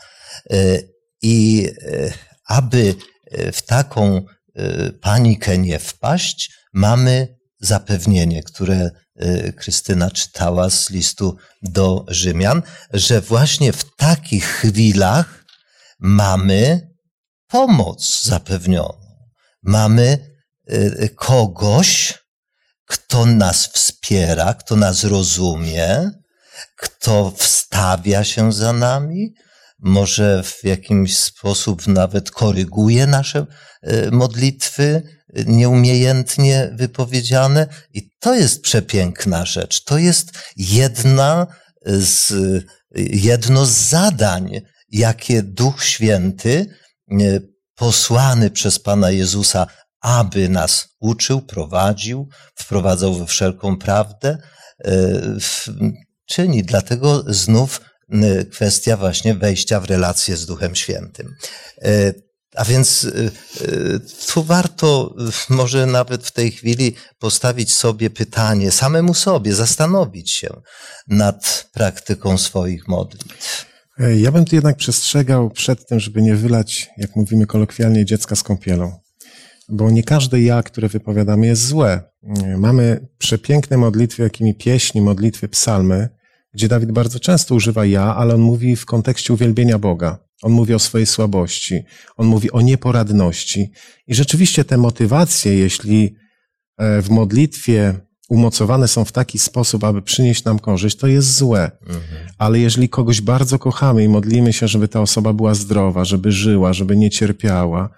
E, 0.49 0.79
I 1.21 1.67
e, 1.81 2.13
aby 2.47 2.95
w 3.53 3.61
taką 3.61 4.25
panikę 5.01 5.57
nie 5.57 5.79
wpaść, 5.79 6.51
mamy 6.73 7.37
zapewnienie, 7.59 8.43
które 8.43 8.91
y, 9.21 9.53
Krystyna 9.57 10.11
czytała 10.11 10.69
z 10.69 10.89
listu 10.89 11.37
do 11.61 12.05
Rzymian, 12.07 12.61
że 12.93 13.21
właśnie 13.21 13.73
w 13.73 13.95
takich 13.95 14.45
chwilach 14.45 15.45
mamy 15.99 16.89
pomoc 17.47 18.23
zapewnioną. 18.23 19.07
Mamy 19.63 20.37
y, 20.71 21.09
kogoś, 21.15 22.13
kto 22.85 23.25
nas 23.25 23.67
wspiera, 23.67 24.53
kto 24.53 24.75
nas 24.75 25.03
rozumie, 25.03 26.11
kto 26.75 27.31
wstawia 27.37 28.23
się 28.23 28.53
za 28.53 28.73
nami, 28.73 29.33
może 29.79 30.43
w 30.43 30.63
jakimś 30.63 31.17
sposób 31.17 31.87
nawet 31.87 32.31
koryguje 32.31 33.07
nasze 33.07 33.45
y, 33.87 34.11
modlitwy, 34.11 35.03
nieumiejętnie 35.45 36.69
wypowiedziane. 36.73 37.67
I 37.93 38.09
to 38.19 38.35
jest 38.35 38.61
przepiękna 38.61 39.45
rzecz. 39.45 39.83
To 39.83 39.97
jest 39.97 40.31
jedna 40.57 41.47
z, 41.85 42.33
jedno 42.95 43.65
z 43.65 43.71
zadań, 43.71 44.61
jakie 44.89 45.43
Duch 45.43 45.83
Święty, 45.83 46.65
e, 47.11 47.15
posłany 47.75 48.49
przez 48.49 48.79
Pana 48.79 49.11
Jezusa, 49.11 49.67
aby 50.01 50.49
nas 50.49 50.87
uczył, 50.99 51.41
prowadził, 51.41 52.29
wprowadzał 52.55 53.15
we 53.15 53.25
wszelką 53.25 53.77
prawdę, 53.77 54.37
e, 54.85 54.91
czyni. 56.25 56.63
Dlatego 56.63 57.23
znów 57.27 57.81
kwestia 58.51 58.97
właśnie 58.97 59.35
wejścia 59.35 59.79
w 59.79 59.85
relację 59.85 60.37
z 60.37 60.45
Duchem 60.45 60.75
Świętym. 60.75 61.35
E, 61.81 62.13
a 62.57 62.65
więc 62.65 63.03
y, 63.03 63.31
y, 63.61 63.99
tu 64.33 64.43
warto 64.43 65.15
y, 65.49 65.53
może 65.53 65.85
nawet 65.85 66.25
w 66.25 66.31
tej 66.31 66.51
chwili 66.51 66.95
postawić 67.19 67.73
sobie 67.73 68.09
pytanie, 68.09 68.71
samemu 68.71 69.13
sobie, 69.13 69.55
zastanowić 69.55 70.31
się 70.31 70.61
nad 71.07 71.69
praktyką 71.73 72.37
swoich 72.37 72.87
modlitw. 72.87 73.65
E, 73.99 74.17
ja 74.17 74.31
bym 74.31 74.45
tu 74.45 74.55
jednak 74.55 74.77
przestrzegał 74.77 75.49
przed 75.49 75.87
tym, 75.87 75.99
żeby 75.99 76.21
nie 76.21 76.35
wylać, 76.35 76.89
jak 76.97 77.15
mówimy 77.15 77.45
kolokwialnie, 77.45 78.05
dziecka 78.05 78.35
z 78.35 78.43
kąpielą. 78.43 78.99
Bo 79.69 79.91
nie 79.91 80.03
każde 80.03 80.41
ja, 80.41 80.63
które 80.63 80.87
wypowiadamy, 80.87 81.47
jest 81.47 81.65
złe. 81.65 82.01
Mamy 82.57 83.07
przepiękne 83.17 83.77
modlitwy, 83.77 84.23
jakimi 84.23 84.55
pieśni, 84.55 85.01
modlitwy, 85.01 85.47
psalmy, 85.47 86.09
gdzie 86.57 86.67
Dawid 86.67 86.91
bardzo 86.91 87.19
często 87.19 87.55
używa 87.55 87.85
ja, 87.85 88.15
ale 88.15 88.35
on 88.35 88.41
mówi 88.41 88.75
w 88.75 88.85
kontekście 88.85 89.33
uwielbienia 89.33 89.79
Boga. 89.79 90.19
On 90.41 90.51
mówi 90.51 90.73
o 90.73 90.79
swojej 90.79 91.07
słabości, 91.07 91.83
on 92.17 92.27
mówi 92.27 92.51
o 92.51 92.61
nieporadności. 92.61 93.71
I 94.07 94.15
rzeczywiście 94.15 94.65
te 94.65 94.77
motywacje, 94.77 95.57
jeśli 95.57 96.15
e, 96.77 97.01
w 97.01 97.09
modlitwie 97.09 97.93
umocowane 98.29 98.87
są 98.87 99.05
w 99.05 99.11
taki 99.11 99.39
sposób, 99.39 99.83
aby 99.83 100.01
przynieść 100.01 100.43
nam 100.43 100.59
korzyść, 100.59 100.97
to 100.97 101.07
jest 101.07 101.35
złe. 101.35 101.71
Mhm. 101.81 102.27
Ale 102.37 102.59
jeżeli 102.59 102.89
kogoś 102.89 103.21
bardzo 103.21 103.59
kochamy 103.59 104.03
i 104.03 104.09
modlimy 104.09 104.53
się, 104.53 104.67
żeby 104.67 104.87
ta 104.87 105.01
osoba 105.01 105.33
była 105.33 105.53
zdrowa, 105.53 106.05
żeby 106.05 106.31
żyła, 106.31 106.73
żeby 106.73 106.97
nie 106.97 107.09
cierpiała, 107.09 107.89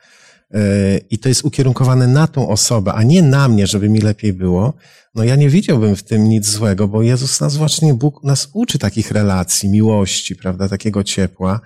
i 1.09 1.19
to 1.19 1.29
jest 1.29 1.45
ukierunkowane 1.45 2.07
na 2.07 2.27
tą 2.27 2.49
osobę, 2.49 2.93
a 2.93 3.03
nie 3.03 3.21
na 3.21 3.47
mnie, 3.47 3.67
żeby 3.67 3.89
mi 3.89 3.99
lepiej 3.99 4.33
było, 4.33 4.73
no 5.15 5.23
ja 5.23 5.35
nie 5.35 5.49
widziałbym 5.49 5.95
w 5.95 6.03
tym 6.03 6.29
nic 6.29 6.49
złego, 6.49 6.87
bo 6.87 7.01
Jezus 7.01 7.41
nas 7.41 7.57
właśnie, 7.57 7.93
Bóg 7.93 8.23
nas 8.23 8.49
uczy 8.53 8.79
takich 8.79 9.11
relacji, 9.11 9.69
miłości, 9.69 10.35
prawda, 10.35 10.69
takiego 10.69 11.03
ciepła. 11.03 11.61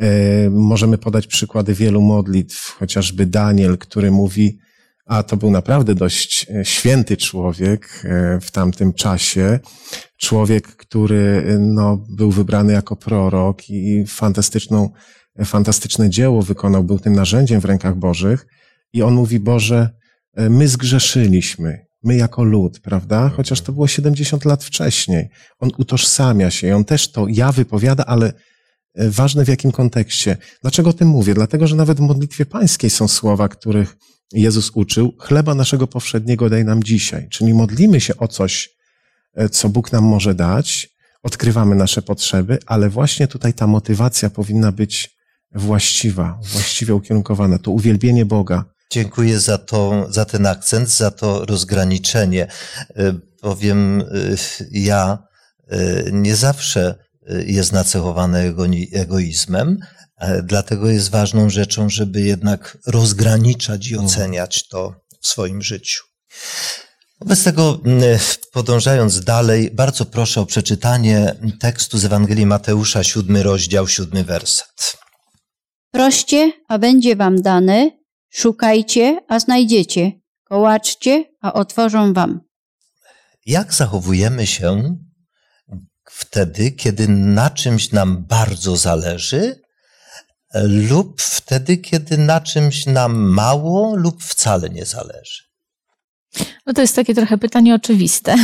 E, 0.00 0.50
możemy 0.50 0.98
podać 0.98 1.26
przykłady 1.26 1.74
wielu 1.74 2.00
modlitw, 2.00 2.76
chociażby 2.78 3.26
Daniel, 3.26 3.78
który 3.78 4.10
mówi, 4.10 4.58
a 5.06 5.22
to 5.22 5.36
był 5.36 5.50
naprawdę 5.50 5.94
dość 5.94 6.46
e, 6.50 6.64
święty 6.64 7.16
człowiek 7.16 8.02
e, 8.04 8.40
w 8.40 8.50
tamtym 8.50 8.92
czasie. 8.92 9.58
Człowiek, 10.16 10.66
który 10.66 11.56
no, 11.60 12.04
był 12.08 12.30
wybrany 12.30 12.72
jako 12.72 12.96
prorok 12.96 13.70
i 13.70 14.04
fantastyczną, 14.06 14.90
fantastyczne 15.44 16.10
dzieło 16.10 16.42
wykonał, 16.42 16.84
był 16.84 16.98
tym 16.98 17.12
narzędziem 17.12 17.60
w 17.60 17.64
rękach 17.64 17.96
Bożych. 17.96 18.46
I 18.92 19.02
on 19.02 19.14
mówi, 19.14 19.40
Boże, 19.40 19.90
e, 20.34 20.50
my 20.50 20.68
zgrzeszyliśmy, 20.68 21.86
my 22.02 22.16
jako 22.16 22.44
lud, 22.44 22.80
prawda? 22.80 23.28
Chociaż 23.28 23.60
to 23.60 23.72
było 23.72 23.86
70 23.86 24.44
lat 24.44 24.64
wcześniej. 24.64 25.28
On 25.58 25.70
utożsamia 25.78 26.50
się 26.50 26.68
i 26.68 26.72
on 26.72 26.84
też 26.84 27.12
to 27.12 27.26
ja 27.28 27.52
wypowiada, 27.52 28.04
ale 28.06 28.32
e, 28.94 29.10
ważne 29.10 29.44
w 29.44 29.48
jakim 29.48 29.72
kontekście. 29.72 30.36
Dlaczego 30.62 30.90
o 30.90 30.92
tym 30.92 31.08
mówię? 31.08 31.34
Dlatego, 31.34 31.66
że 31.66 31.76
nawet 31.76 31.98
w 31.98 32.00
modlitwie 32.00 32.46
pańskiej 32.46 32.90
są 32.90 33.08
słowa, 33.08 33.48
których 33.48 33.96
Jezus 34.32 34.70
uczył. 34.74 35.14
Chleba 35.18 35.54
naszego 35.54 35.86
powszedniego 35.86 36.50
daj 36.50 36.64
nam 36.64 36.82
dzisiaj. 36.82 37.28
Czyli 37.28 37.54
modlimy 37.54 38.00
się 38.00 38.16
o 38.16 38.28
coś, 38.28 38.70
e, 39.34 39.48
co 39.48 39.68
Bóg 39.68 39.92
nam 39.92 40.04
może 40.04 40.34
dać, 40.34 40.88
odkrywamy 41.22 41.74
nasze 41.74 42.02
potrzeby, 42.02 42.58
ale 42.66 42.90
właśnie 42.90 43.28
tutaj 43.28 43.54
ta 43.54 43.66
motywacja 43.66 44.30
powinna 44.30 44.72
być 44.72 45.19
właściwa, 45.54 46.38
właściwie 46.42 46.94
ukierunkowana. 46.94 47.58
To 47.58 47.70
uwielbienie 47.70 48.24
Boga. 48.24 48.64
Dziękuję 48.92 49.40
za, 49.40 49.58
to, 49.58 50.06
za 50.10 50.24
ten 50.24 50.46
akcent, 50.46 50.88
za 50.88 51.10
to 51.10 51.44
rozgraniczenie. 51.46 52.46
E, 52.96 53.14
Powiem, 53.40 54.00
e, 54.00 54.04
ja 54.70 55.18
nie 56.12 56.36
zawsze 56.36 56.94
jest 57.46 57.72
nacechowane 57.72 58.52
egoizmem, 58.92 59.78
dlatego 60.42 60.90
jest 60.90 61.10
ważną 61.10 61.50
rzeczą, 61.50 61.88
żeby 61.88 62.20
jednak 62.20 62.78
rozgraniczać 62.86 63.88
i 63.88 63.94
Mhm. 63.94 64.06
oceniać 64.06 64.68
to 64.68 64.94
w 65.20 65.26
swoim 65.28 65.62
życiu. 65.62 66.04
Wobec 67.20 67.44
tego, 67.44 67.80
podążając 68.52 69.20
dalej, 69.24 69.70
bardzo 69.70 70.04
proszę 70.04 70.40
o 70.40 70.46
przeczytanie 70.46 71.34
tekstu 71.60 71.98
z 71.98 72.04
Ewangelii 72.04 72.46
Mateusza, 72.46 73.04
siódmy 73.04 73.42
rozdział, 73.42 73.88
siódmy 73.88 74.24
werset. 74.24 74.96
Proście, 75.90 76.52
a 76.68 76.78
będzie 76.78 77.16
wam 77.16 77.42
dane, 77.42 77.90
szukajcie, 78.30 79.18
a 79.28 79.40
znajdziecie, 79.40 80.12
kołaczcie, 80.44 81.24
a 81.40 81.52
otworzą 81.52 82.12
wam. 82.12 82.40
Jak 83.46 83.74
zachowujemy 83.74 84.46
się 84.46 84.96
wtedy, 86.10 86.70
kiedy 86.72 87.08
na 87.08 87.50
czymś 87.50 87.92
nam 87.92 88.24
bardzo 88.28 88.76
zależy, 88.76 89.60
lub 90.90 91.20
wtedy, 91.22 91.76
kiedy 91.76 92.18
na 92.18 92.40
czymś 92.40 92.86
nam 92.86 93.16
mało 93.16 93.96
lub 93.96 94.22
wcale 94.22 94.70
nie 94.70 94.86
zależy? 94.86 95.42
No 96.66 96.72
to 96.72 96.80
jest 96.80 96.96
takie 96.96 97.14
trochę 97.14 97.38
pytanie 97.38 97.74
oczywiste. 97.74 98.34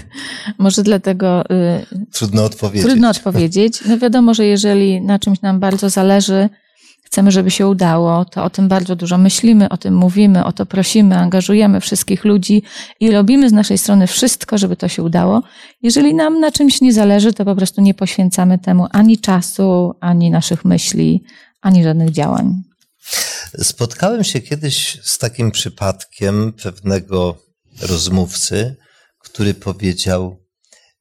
Może 0.58 0.82
dlatego 0.82 1.44
y, 1.50 1.86
Trudno 2.12 2.44
odpowiedzieć. 2.44 2.86
trudno 2.86 3.08
odpowiedzieć. 3.10 3.80
No 3.86 3.98
wiadomo, 3.98 4.34
że 4.34 4.44
jeżeli 4.46 5.00
na 5.00 5.18
czymś 5.18 5.40
nam 5.40 5.60
bardzo 5.60 5.90
zależy, 5.90 6.48
chcemy, 7.14 7.30
żeby 7.30 7.50
się 7.50 7.66
udało, 7.68 8.24
to 8.24 8.44
o 8.44 8.50
tym 8.50 8.68
bardzo 8.68 8.96
dużo 8.96 9.18
myślimy, 9.18 9.68
o 9.68 9.76
tym 9.76 9.94
mówimy, 9.94 10.44
o 10.44 10.52
to 10.52 10.66
prosimy, 10.66 11.16
angażujemy 11.16 11.80
wszystkich 11.80 12.24
ludzi 12.24 12.62
i 13.00 13.10
robimy 13.10 13.48
z 13.48 13.52
naszej 13.52 13.78
strony 13.78 14.06
wszystko, 14.06 14.58
żeby 14.58 14.76
to 14.76 14.88
się 14.88 15.02
udało. 15.02 15.42
Jeżeli 15.82 16.14
nam 16.14 16.40
na 16.40 16.52
czymś 16.52 16.80
nie 16.80 16.92
zależy, 16.92 17.32
to 17.32 17.44
po 17.44 17.56
prostu 17.56 17.80
nie 17.80 17.94
poświęcamy 17.94 18.58
temu 18.58 18.86
ani 18.90 19.18
czasu, 19.18 19.92
ani 20.00 20.30
naszych 20.30 20.64
myśli, 20.64 21.24
ani 21.60 21.84
żadnych 21.84 22.10
działań. 22.10 22.62
Spotkałem 23.62 24.24
się 24.24 24.40
kiedyś 24.40 25.00
z 25.02 25.18
takim 25.18 25.50
przypadkiem 25.50 26.52
pewnego 26.62 27.36
rozmówcy, 27.82 28.76
który 29.18 29.54
powiedział: 29.54 30.36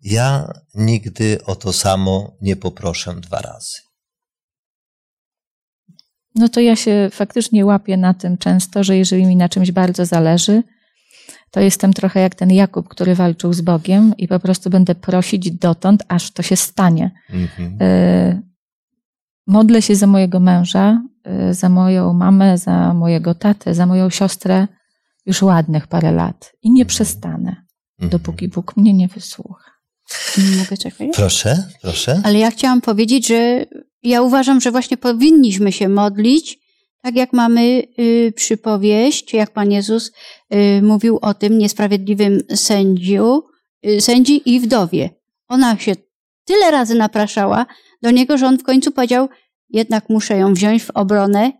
Ja 0.02 0.54
nigdy 0.76 1.40
o 1.46 1.56
to 1.56 1.74
samo 1.74 2.38
nie 2.42 2.56
poproszę 2.56 3.16
dwa 3.16 3.40
razy. 3.42 3.93
No 6.36 6.50
to 6.50 6.60
ja 6.60 6.76
się 6.76 7.10
faktycznie 7.12 7.66
łapię 7.66 7.98
na 7.98 8.14
tym 8.14 8.38
często, 8.38 8.84
że 8.84 8.98
jeżeli 8.98 9.26
mi 9.26 9.36
na 9.36 9.50
czymś 9.50 9.72
bardzo 9.72 10.06
zależy, 10.06 10.64
to 11.52 11.60
jestem 11.60 11.94
trochę 11.94 12.20
jak 12.20 12.36
ten 12.36 12.52
Jakub, 12.52 12.88
który 12.88 13.16
walczył 13.16 13.54
z 13.54 13.62
Bogiem 13.62 14.14
i 14.18 14.28
po 14.28 14.40
prostu 14.40 14.70
będę 14.70 14.96
prosić 14.96 15.52
dotąd, 15.52 16.04
aż 16.08 16.32
to 16.32 16.44
się 16.44 16.56
stanie. 16.56 17.12
Mhm. 17.30 17.82
Y, 17.82 18.42
Modlę 19.48 19.82
się 19.82 19.96
za 19.96 20.08
mojego 20.08 20.40
męża, 20.40 21.02
y, 21.50 21.54
za 21.54 21.70
moją 21.70 22.14
mamę, 22.14 22.58
za 22.58 22.94
mojego 22.94 23.36
tatę, 23.36 23.76
za 23.76 23.86
moją 23.86 24.10
siostrę 24.10 24.68
już 25.26 25.42
ładnych 25.42 25.88
parę 25.88 26.12
lat 26.12 26.54
i 26.62 26.72
nie 26.72 26.86
przestanę, 26.86 27.56
Mhm. 28.00 28.10
dopóki 28.10 28.48
Bóg 28.48 28.78
mnie 28.78 28.94
nie 28.94 29.08
wysłucha. 29.08 29.72
Mogę 30.58 30.78
coś 30.78 30.94
powiedzieć? 30.94 31.16
Proszę, 31.16 31.64
proszę. 31.82 32.22
Ale 32.24 32.40
ja 32.40 32.52
chciałam 32.52 32.82
powiedzieć, 32.82 33.28
że 33.28 33.66
ja 34.04 34.22
uważam, 34.22 34.62
że 34.62 34.72
właśnie 34.72 34.98
powinniśmy 34.98 35.72
się 35.72 35.90
modlić, 35.90 36.60
tak 37.02 37.16
jak 37.16 37.34
mamy 37.34 37.84
y, 38.00 38.34
przypowieść, 38.36 39.34
jak 39.34 39.52
Pan 39.52 39.72
Jezus 39.72 40.12
y, 40.54 40.82
mówił 40.82 41.20
o 41.22 41.34
tym 41.34 41.58
niesprawiedliwym 41.58 42.40
sędziu, 42.56 43.44
y, 43.86 44.02
sędzi 44.02 44.50
i 44.50 44.60
wdowie. 44.60 45.10
Ona 45.48 45.78
się 45.78 45.96
tyle 46.46 46.72
razy 46.72 46.96
napraszała 46.96 47.66
do 48.02 48.12
niego, 48.12 48.38
że 48.38 48.48
on 48.48 48.58
w 48.58 48.64
końcu 48.64 48.92
powiedział, 48.92 49.30
jednak 49.70 50.10
muszę 50.10 50.38
ją 50.38 50.54
wziąć 50.54 50.84
w 50.84 50.90
obronę, 50.90 51.52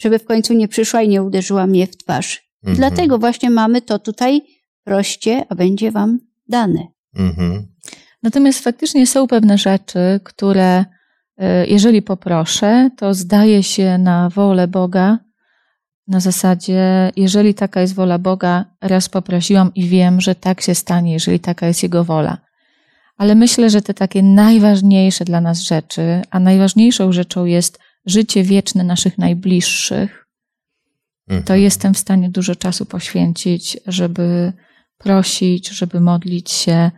żeby 0.00 0.18
w 0.18 0.24
końcu 0.24 0.54
nie 0.54 0.68
przyszła 0.68 1.02
i 1.02 1.08
nie 1.08 1.22
uderzyła 1.22 1.66
mnie 1.66 1.86
w 1.86 1.96
twarz. 1.96 2.46
I 2.62 2.70
Mhm. 2.70 2.76
Dlatego 2.76 3.18
właśnie 3.18 3.50
mamy 3.50 3.82
to 3.82 3.98
tutaj, 3.98 4.40
proście, 4.84 5.44
a 5.48 5.54
będzie 5.54 5.90
wam 5.90 6.18
dane. 6.48 6.86
Mhm. 7.14 7.66
Natomiast 8.22 8.60
faktycznie 8.60 9.06
są 9.06 9.26
pewne 9.26 9.58
rzeczy, 9.58 10.20
które 10.24 10.84
jeżeli 11.66 12.02
poproszę, 12.02 12.90
to 12.96 13.14
zdaje 13.14 13.62
się 13.62 13.98
na 13.98 14.30
wolę 14.30 14.68
Boga. 14.68 15.18
Na 16.08 16.20
zasadzie, 16.20 17.12
jeżeli 17.16 17.54
taka 17.54 17.80
jest 17.80 17.94
wola 17.94 18.18
Boga, 18.18 18.64
raz 18.80 19.08
poprosiłam 19.08 19.74
i 19.74 19.88
wiem, 19.88 20.20
że 20.20 20.34
tak 20.34 20.60
się 20.60 20.74
stanie, 20.74 21.12
jeżeli 21.12 21.40
taka 21.40 21.66
jest 21.66 21.82
Jego 21.82 22.04
wola. 22.04 22.38
Ale 23.16 23.34
myślę, 23.34 23.70
że 23.70 23.82
te 23.82 23.94
takie 23.94 24.22
najważniejsze 24.22 25.24
dla 25.24 25.40
nas 25.40 25.60
rzeczy, 25.60 26.22
a 26.30 26.40
najważniejszą 26.40 27.12
rzeczą 27.12 27.44
jest 27.44 27.78
życie 28.06 28.42
wieczne 28.42 28.84
naszych 28.84 29.18
najbliższych, 29.18 30.26
Mhm. 31.28 31.44
to 31.44 31.54
jestem 31.54 31.94
w 31.94 31.98
stanie 31.98 32.30
dużo 32.30 32.56
czasu 32.56 32.86
poświęcić, 32.86 33.78
żeby 33.86 34.52
prosić, 34.98 35.68
żeby 35.68 36.00
modlić 36.00 36.50
się. 36.50 36.90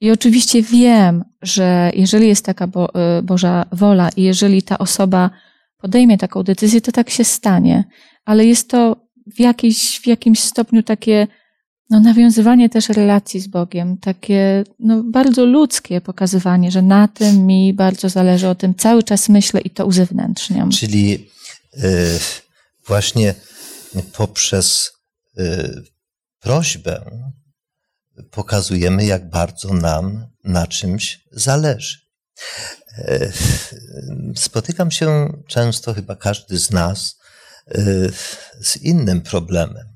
I 0.00 0.10
oczywiście 0.10 0.62
wiem, 0.62 1.24
że 1.46 1.90
jeżeli 1.94 2.28
jest 2.28 2.44
taka 2.44 2.66
Bo- 2.66 3.18
y, 3.18 3.22
Boża 3.22 3.66
wola 3.72 4.08
i 4.16 4.22
jeżeli 4.22 4.62
ta 4.62 4.78
osoba 4.78 5.30
podejmie 5.78 6.18
taką 6.18 6.42
decyzję, 6.42 6.80
to 6.80 6.92
tak 6.92 7.10
się 7.10 7.24
stanie. 7.24 7.84
Ale 8.24 8.46
jest 8.46 8.70
to 8.70 8.96
w, 9.36 9.40
jakiejś, 9.40 10.00
w 10.00 10.06
jakimś 10.06 10.40
stopniu 10.40 10.82
takie 10.82 11.26
no, 11.90 12.00
nawiązywanie 12.00 12.68
też 12.68 12.88
relacji 12.88 13.40
z 13.40 13.46
Bogiem, 13.46 13.98
takie 13.98 14.64
no, 14.78 15.02
bardzo 15.02 15.44
ludzkie 15.44 16.00
pokazywanie, 16.00 16.70
że 16.70 16.82
na 16.82 17.08
tym 17.08 17.46
mi 17.46 17.74
bardzo 17.74 18.08
zależy, 18.08 18.48
o 18.48 18.54
tym 18.54 18.74
cały 18.74 19.02
czas 19.02 19.28
myślę 19.28 19.60
i 19.60 19.70
to 19.70 19.86
uzewnętrzniam. 19.86 20.70
Czyli 20.70 21.28
y, 21.74 22.18
właśnie 22.86 23.34
poprzez 24.12 24.92
y, 25.38 25.82
prośbę 26.40 27.10
pokazujemy, 28.30 29.04
jak 29.04 29.30
bardzo 29.30 29.74
nam 29.74 30.26
na 30.44 30.66
czymś 30.66 31.24
zależy. 31.32 31.98
Y, 32.98 33.32
Spotykam 34.36 34.90
się 34.90 35.32
często, 35.48 35.94
chyba 35.94 36.16
każdy 36.16 36.58
z 36.58 36.70
nas, 36.70 37.18
y, 37.78 38.12
z 38.60 38.76
innym 38.76 39.20
problemem, 39.20 39.86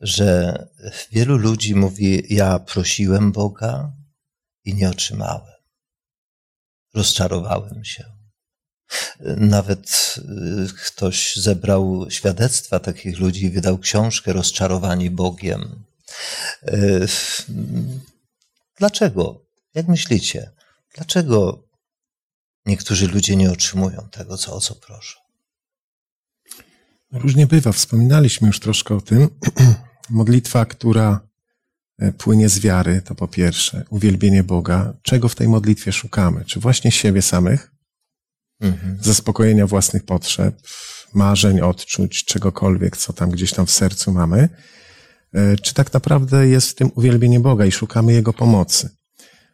że 0.00 0.58
wielu 1.12 1.36
ludzi 1.36 1.74
mówi: 1.74 2.34
Ja 2.34 2.58
prosiłem 2.58 3.32
Boga 3.32 3.92
i 4.64 4.74
nie 4.74 4.90
otrzymałem. 4.90 5.54
Rozczarowałem 6.94 7.84
się. 7.84 8.04
Nawet 9.36 10.14
y, 10.18 10.86
ktoś 10.86 11.36
zebrał 11.36 12.06
świadectwa 12.10 12.80
takich 12.80 13.18
ludzi 13.18 13.44
i 13.44 13.50
wydał 13.50 13.78
książkę 13.78 14.32
Rozczarowani 14.32 15.10
Bogiem. 15.10 15.84
Y, 16.68 17.06
Dlaczego? 18.78 19.44
Jak 19.74 19.88
myślicie? 19.88 20.50
Dlaczego 20.94 21.62
niektórzy 22.66 23.08
ludzie 23.08 23.36
nie 23.36 23.50
otrzymują 23.50 24.08
tego, 24.10 24.36
co, 24.36 24.54
o 24.56 24.60
co 24.60 24.74
proszą? 24.74 25.18
Różnie 27.12 27.46
bywa. 27.46 27.72
Wspominaliśmy 27.72 28.46
już 28.46 28.60
troszkę 28.60 28.94
o 28.94 29.00
tym. 29.00 29.28
Modlitwa, 30.10 30.66
która 30.66 31.20
e, 31.98 32.12
płynie 32.12 32.48
z 32.48 32.58
wiary, 32.58 33.02
to 33.02 33.14
po 33.14 33.28
pierwsze 33.28 33.84
uwielbienie 33.90 34.42
Boga. 34.42 34.94
Czego 35.02 35.28
w 35.28 35.34
tej 35.34 35.48
modlitwie 35.48 35.92
szukamy? 35.92 36.44
Czy 36.44 36.60
właśnie 36.60 36.90
siebie 36.92 37.22
samych, 37.22 37.70
Mhm. 38.60 38.98
zaspokojenia 39.02 39.66
własnych 39.66 40.04
potrzeb, 40.04 40.60
marzeń, 41.14 41.60
odczuć, 41.60 42.24
czegokolwiek, 42.24 42.96
co 42.96 43.12
tam 43.12 43.30
gdzieś 43.30 43.52
tam 43.52 43.66
w 43.66 43.70
sercu 43.70 44.12
mamy? 44.12 44.48
E, 45.34 45.56
Czy 45.56 45.74
tak 45.74 45.92
naprawdę 45.92 46.48
jest 46.48 46.70
w 46.70 46.74
tym 46.74 46.90
uwielbienie 46.94 47.40
Boga 47.40 47.66
i 47.66 47.72
szukamy 47.72 48.12
Jego 48.12 48.32
pomocy? 48.32 48.88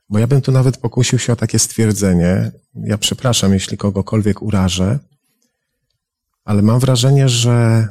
Bo 0.09 0.19
ja 0.19 0.27
bym 0.27 0.41
tu 0.41 0.53
nawet 0.53 0.77
pokusił 0.77 1.19
się 1.19 1.33
o 1.33 1.37
takie 1.37 1.59
stwierdzenie. 1.59 2.53
Ja 2.75 2.99
przepraszam, 2.99 3.53
jeśli 3.53 3.77
kogokolwiek 3.77 4.43
urażę, 4.43 4.99
ale 6.45 6.63
mam 6.63 6.81
wrażenie, 6.81 7.29
że 7.29 7.89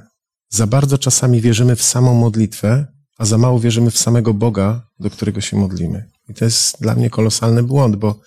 Za 0.52 0.68
bardzo 0.68 0.98
czasami 0.98 1.42
wierzymy 1.42 1.76
w 1.76 1.84
samą 1.84 2.14
modlitwę, 2.14 2.88
a 3.18 3.26
za 3.26 3.38
mało 3.38 3.60
wierzymy 3.60 3.92
w 3.92 3.98
samego 3.98 4.34
Boga, 4.34 4.88
do 5.00 5.10
którego 5.10 5.42
się 5.42 5.58
modlimy. 5.58 6.10
I 6.30 6.34
to 6.34 6.46
jest 6.46 6.82
dla 6.82 6.96
mnie 6.96 7.10
kolosalny 7.10 7.64
błąd, 7.64 7.96
bo 7.96 8.20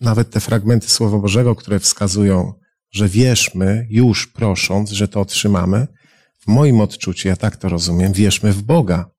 nawet 0.00 0.30
te 0.30 0.40
fragmenty 0.40 0.88
Słowa 0.88 1.18
Bożego, 1.18 1.54
które 1.54 1.78
wskazują, 1.80 2.52
że 2.90 3.08
wierzmy 3.08 3.86
już 3.90 4.26
prosząc, 4.26 4.90
że 4.90 5.08
to 5.08 5.20
otrzymamy, 5.20 5.86
w 6.48 6.50
moim 6.50 6.80
odczuciu, 6.80 7.28
ja 7.28 7.36
tak 7.36 7.56
to 7.56 7.68
rozumiem, 7.68 8.12
wierzmy 8.12 8.52
w 8.52 8.62
Boga, 8.62 9.10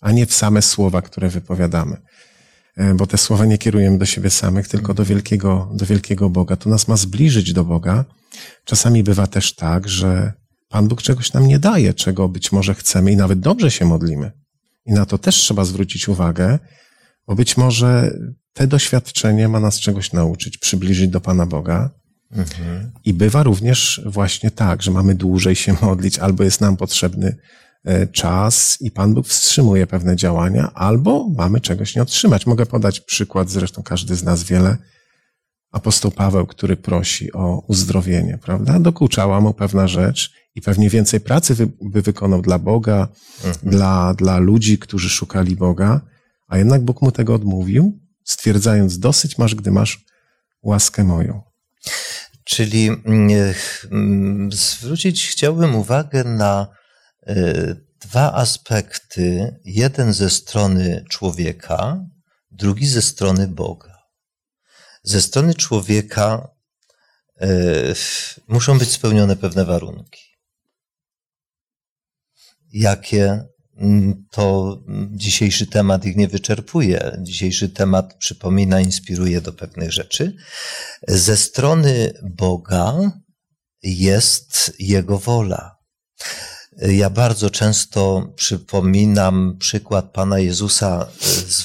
a 0.00 0.12
nie 0.12 0.26
w 0.26 0.34
same 0.34 0.62
słowa, 0.62 1.02
które 1.02 1.28
wypowiadamy. 1.28 1.96
E, 2.76 2.94
bo 2.94 3.06
te 3.06 3.18
słowa 3.18 3.44
nie 3.44 3.58
kierujemy 3.58 3.98
do 3.98 4.06
siebie 4.06 4.30
samych, 4.30 4.68
tylko 4.68 4.94
do 4.94 5.04
wielkiego, 5.04 5.70
do 5.74 5.86
wielkiego 5.86 6.30
Boga. 6.30 6.56
To 6.56 6.70
nas 6.70 6.88
ma 6.88 6.96
zbliżyć 6.96 7.52
do 7.52 7.64
Boga. 7.64 8.04
Czasami 8.64 9.02
bywa 9.02 9.26
też 9.26 9.54
tak, 9.54 9.88
że 9.88 10.32
Pan 10.68 10.88
Bóg 10.88 11.02
czegoś 11.02 11.32
nam 11.32 11.46
nie 11.46 11.58
daje, 11.58 11.94
czego 11.94 12.28
być 12.28 12.52
może 12.52 12.74
chcemy 12.74 13.12
i 13.12 13.16
nawet 13.16 13.40
dobrze 13.40 13.70
się 13.70 13.84
modlimy. 13.84 14.32
I 14.86 14.92
na 14.92 15.06
to 15.06 15.18
też 15.18 15.36
trzeba 15.36 15.64
zwrócić 15.64 16.08
uwagę, 16.08 16.58
bo 17.26 17.34
być 17.34 17.56
może 17.56 18.10
te 18.52 18.66
doświadczenie 18.66 19.48
ma 19.48 19.60
nas 19.60 19.80
czegoś 19.80 20.12
nauczyć, 20.12 20.58
przybliżyć 20.58 21.08
do 21.08 21.20
Pana 21.20 21.46
Boga. 21.46 21.90
Mhm. 22.32 22.90
I 23.04 23.14
bywa 23.14 23.42
również 23.42 24.00
właśnie 24.06 24.50
tak, 24.50 24.82
że 24.82 24.90
mamy 24.90 25.14
dłużej 25.14 25.56
się 25.56 25.74
modlić, 25.82 26.18
albo 26.18 26.44
jest 26.44 26.60
nam 26.60 26.76
potrzebny 26.76 27.36
e, 27.84 28.06
czas 28.06 28.78
i 28.80 28.90
Pan 28.90 29.14
Bóg 29.14 29.28
wstrzymuje 29.28 29.86
pewne 29.86 30.16
działania, 30.16 30.70
albo 30.74 31.28
mamy 31.28 31.60
czegoś 31.60 31.96
nie 31.96 32.02
otrzymać. 32.02 32.46
Mogę 32.46 32.66
podać 32.66 33.00
przykład, 33.00 33.50
zresztą 33.50 33.82
każdy 33.82 34.16
z 34.16 34.22
nas 34.22 34.42
wiele. 34.42 34.76
Apostoł 35.70 36.10
Paweł, 36.10 36.46
który 36.46 36.76
prosi 36.76 37.32
o 37.32 37.64
uzdrowienie, 37.66 38.38
prawda? 38.42 38.78
Dokuczała 38.80 39.40
mu 39.40 39.54
pewna 39.54 39.88
rzecz 39.88 40.32
i 40.54 40.62
pewnie 40.62 40.90
więcej 40.90 41.20
pracy 41.20 41.68
by 41.82 42.02
wykonał 42.02 42.42
dla 42.42 42.58
Boga, 42.58 43.08
mhm. 43.44 43.70
dla, 43.70 44.14
dla 44.14 44.38
ludzi, 44.38 44.78
którzy 44.78 45.08
szukali 45.08 45.56
Boga, 45.56 46.00
a 46.48 46.58
jednak 46.58 46.84
Bóg 46.84 47.02
mu 47.02 47.12
tego 47.12 47.34
odmówił, 47.34 47.98
stwierdzając, 48.24 48.98
dosyć 48.98 49.38
masz, 49.38 49.54
gdy 49.54 49.70
masz 49.70 50.04
łaskę 50.62 51.04
moją. 51.04 51.42
Czyli 52.48 52.88
mm, 52.88 53.54
mm, 53.90 54.52
zwrócić 54.52 55.26
chciałbym 55.28 55.74
uwagę 55.74 56.24
na 56.24 56.68
e, 57.26 57.74
dwa 58.00 58.32
aspekty. 58.32 59.56
Jeden 59.64 60.12
ze 60.12 60.30
strony 60.30 61.04
człowieka, 61.10 62.04
drugi 62.50 62.86
ze 62.86 63.02
strony 63.02 63.48
Boga. 63.48 63.98
Ze 65.02 65.22
strony 65.22 65.54
człowieka 65.54 66.48
e, 67.40 67.48
muszą 68.46 68.78
być 68.78 68.90
spełnione 68.92 69.36
pewne 69.36 69.64
warunki. 69.64 70.22
Jakie 72.72 73.48
to 74.30 74.78
dzisiejszy 75.10 75.66
temat 75.66 76.04
ich 76.04 76.16
nie 76.16 76.28
wyczerpuje. 76.28 77.16
Dzisiejszy 77.22 77.68
temat 77.68 78.14
przypomina, 78.18 78.80
inspiruje 78.80 79.40
do 79.40 79.52
pewnych 79.52 79.92
rzeczy. 79.92 80.36
Ze 81.08 81.36
strony 81.36 82.12
Boga 82.22 82.94
jest 83.82 84.72
Jego 84.78 85.18
wola. 85.18 85.76
Ja 86.76 87.10
bardzo 87.10 87.50
często 87.50 88.32
przypominam 88.36 89.56
przykład 89.58 90.12
Pana 90.12 90.38
Jezusa 90.38 91.08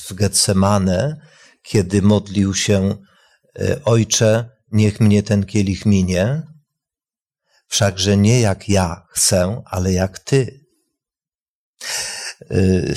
w 0.04 0.14
Getsemane, 0.14 1.18
kiedy 1.64 2.02
modlił 2.02 2.54
się 2.54 2.98
Ojcze, 3.86 4.50
niech 4.72 5.00
mnie 5.00 5.24
ten 5.24 5.46
kielich 5.46 5.86
minie, 5.86 6.44
wszakże 7.68 8.18
nie 8.18 8.40
jak 8.40 8.70
ja 8.70 9.06
chcę, 9.10 9.62
ale 9.66 9.94
jak 9.94 10.20
Ty. 10.20 10.63
Y, 12.52 12.96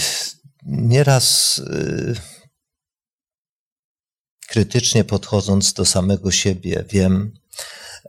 nieraz 0.66 1.58
y, 1.58 2.14
krytycznie 4.48 5.04
podchodząc 5.04 5.72
do 5.72 5.84
samego 5.84 6.30
siebie, 6.30 6.84
wiem, 6.88 7.32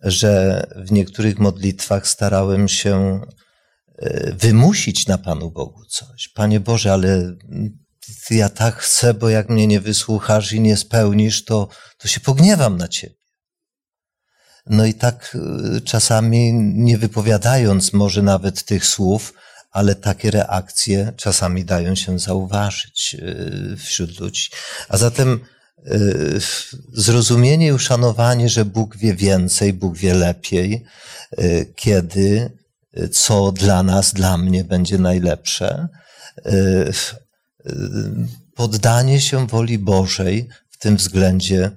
że 0.04 0.64
w 0.76 0.92
niektórych 0.92 1.40
modlitwach 1.40 2.08
starałem 2.08 2.68
się 2.68 3.22
y, 4.02 4.36
wymusić 4.40 5.08
na 5.08 5.18
Panu 5.18 5.52
Bogu 5.52 5.86
coś. 5.86 6.30
Panie 6.30 6.60
Boże, 6.60 6.94
ale 6.94 7.36
ja 8.30 8.50
tak 8.50 8.76
chcę, 8.76 9.14
bo 9.14 9.30
jak 9.30 9.50
mnie 9.50 9.68
nie 9.68 9.82
wysłuchasz 9.82 10.54
i 10.54 10.62
nie 10.62 10.78
spełnisz, 10.78 11.46
to, 11.46 11.68
to 11.98 12.08
się 12.08 12.20
pogniewam 12.20 12.78
na 12.78 12.88
Ciebie. 12.88 13.16
No 14.70 14.86
i 14.86 14.94
tak 14.94 15.38
czasami 15.86 16.54
nie 16.54 16.98
wypowiadając 16.98 17.94
może 17.94 18.22
nawet 18.22 18.64
tych 18.64 18.86
słów, 18.86 19.34
ale 19.78 19.96
takie 19.96 20.32
reakcje 20.32 21.14
czasami 21.18 21.66
dają 21.66 21.96
się 21.96 22.20
zauważyć 22.20 23.16
e, 23.16 23.76
wśród 23.78 24.20
ludzi. 24.20 24.50
A 24.90 24.98
zatem 24.98 25.40
e, 25.86 26.00
zrozumienie 26.94 27.68
i 27.68 27.72
uszanowanie, 27.72 28.50
że 28.50 28.66
Bóg 28.66 28.98
wie 28.98 29.14
więcej, 29.14 29.74
Bóg 29.74 29.98
wie 29.98 30.14
lepiej, 30.14 30.84
e, 31.32 31.66
kiedy, 31.66 32.52
co 33.12 33.52
dla 33.52 33.84
nas, 33.84 34.14
dla 34.14 34.38
mnie 34.38 34.64
będzie 34.64 34.98
najlepsze. 34.98 35.88
Poddanie 38.56 39.22
się 39.22 39.48
woli 39.48 39.80
Bożej 39.80 40.50
w 40.70 40.78
tym 40.78 40.98
względzie 40.98 41.72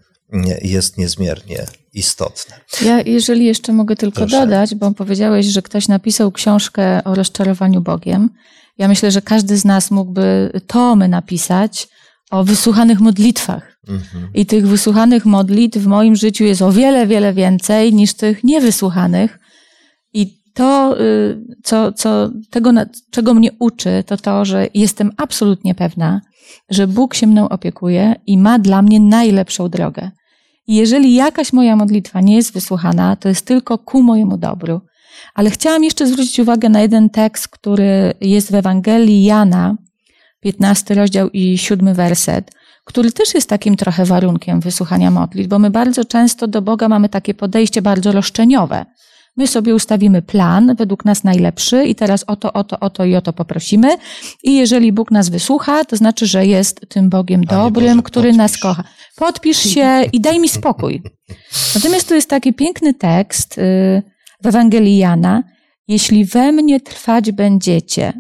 jest 0.62 0.98
niezmiernie 0.98 1.66
istotne. 1.94 2.56
Ja, 2.82 3.00
jeżeli 3.00 3.44
jeszcze 3.44 3.72
mogę 3.72 3.96
tylko 3.96 4.20
Proszę. 4.20 4.40
dodać, 4.40 4.74
bo 4.74 4.90
powiedziałeś, 4.92 5.46
że 5.46 5.62
ktoś 5.62 5.88
napisał 5.88 6.32
książkę 6.32 7.04
o 7.04 7.14
rozczarowaniu 7.14 7.80
Bogiem. 7.80 8.30
Ja 8.78 8.88
myślę, 8.88 9.10
że 9.10 9.22
każdy 9.22 9.56
z 9.56 9.64
nas 9.64 9.90
mógłby 9.90 10.52
tomy 10.66 11.08
napisać 11.08 11.88
o 12.30 12.44
wysłuchanych 12.44 13.00
modlitwach. 13.00 13.76
Mhm. 13.88 14.30
I 14.34 14.46
tych 14.46 14.66
wysłuchanych 14.66 15.26
modlitw 15.26 15.78
w 15.78 15.86
moim 15.86 16.16
życiu 16.16 16.44
jest 16.44 16.62
o 16.62 16.72
wiele, 16.72 17.06
wiele 17.06 17.32
więcej 17.32 17.94
niż 17.94 18.14
tych 18.14 18.44
niewysłuchanych. 18.44 19.38
I 20.12 20.40
to, 20.54 21.00
y, 21.00 21.40
co, 21.64 21.92
co, 21.92 22.30
tego, 22.50 22.72
czego 23.10 23.34
mnie 23.34 23.50
uczy, 23.58 24.04
to 24.06 24.16
to, 24.16 24.44
że 24.44 24.66
jestem 24.74 25.12
absolutnie 25.16 25.74
pewna, 25.74 26.20
że 26.70 26.86
Bóg 26.86 27.14
się 27.14 27.26
mną 27.26 27.48
opiekuje 27.48 28.14
i 28.26 28.38
ma 28.38 28.58
dla 28.58 28.82
mnie 28.82 29.00
najlepszą 29.00 29.68
drogę. 29.68 30.10
I 30.70 30.74
jeżeli 30.74 31.14
jakaś 31.14 31.52
moja 31.52 31.76
modlitwa 31.76 32.20
nie 32.20 32.36
jest 32.36 32.52
wysłuchana, 32.52 33.16
to 33.16 33.28
jest 33.28 33.46
tylko 33.46 33.78
ku 33.78 34.02
mojemu 34.02 34.36
dobru. 34.36 34.80
Ale 35.34 35.50
chciałam 35.50 35.84
jeszcze 35.84 36.06
zwrócić 36.06 36.38
uwagę 36.38 36.68
na 36.68 36.80
jeden 36.80 37.10
tekst, 37.10 37.48
który 37.48 38.14
jest 38.20 38.52
w 38.52 38.54
Ewangelii 38.54 39.24
Jana, 39.24 39.76
15 40.40 40.94
rozdział 40.94 41.30
i 41.30 41.58
7 41.58 41.94
werset, 41.94 42.50
który 42.84 43.12
też 43.12 43.34
jest 43.34 43.48
takim 43.48 43.76
trochę 43.76 44.04
warunkiem 44.04 44.60
wysłuchania 44.60 45.10
modlitw, 45.10 45.48
bo 45.48 45.58
my 45.58 45.70
bardzo 45.70 46.04
często 46.04 46.48
do 46.48 46.62
Boga 46.62 46.88
mamy 46.88 47.08
takie 47.08 47.34
podejście 47.34 47.82
bardzo 47.82 48.12
roszczeniowe. 48.12 48.86
My 49.36 49.46
sobie 49.46 49.74
ustawimy 49.74 50.22
plan, 50.22 50.74
według 50.76 51.04
nas 51.04 51.24
najlepszy, 51.24 51.84
i 51.84 51.94
teraz 51.94 52.24
o 52.26 52.36
to, 52.36 52.52
o 52.52 52.64
to, 52.64 52.80
o 52.80 52.90
to 52.90 53.04
i 53.04 53.16
o 53.16 53.20
to 53.20 53.32
poprosimy. 53.32 53.96
I 54.42 54.56
jeżeli 54.56 54.92
Bóg 54.92 55.10
nas 55.10 55.28
wysłucha, 55.28 55.84
to 55.84 55.96
znaczy, 55.96 56.26
że 56.26 56.46
jest 56.46 56.80
tym 56.88 57.10
Bogiem 57.10 57.44
Panie 57.44 57.62
dobrym, 57.62 57.96
Boże, 57.96 58.02
który 58.02 58.32
nas 58.32 58.58
kocha. 58.58 58.84
Podpisz 59.16 59.58
się 59.58 60.02
i 60.12 60.20
daj 60.20 60.40
mi 60.40 60.48
spokój. 60.48 61.02
Natomiast 61.74 62.08
tu 62.08 62.14
jest 62.14 62.30
taki 62.30 62.52
piękny 62.52 62.94
tekst 62.94 63.58
y, 63.58 64.02
w 64.42 64.46
Ewangelii 64.46 64.98
Jana. 64.98 65.42
Jeśli 65.88 66.24
we 66.24 66.52
mnie 66.52 66.80
trwać 66.80 67.32
będziecie 67.32 68.12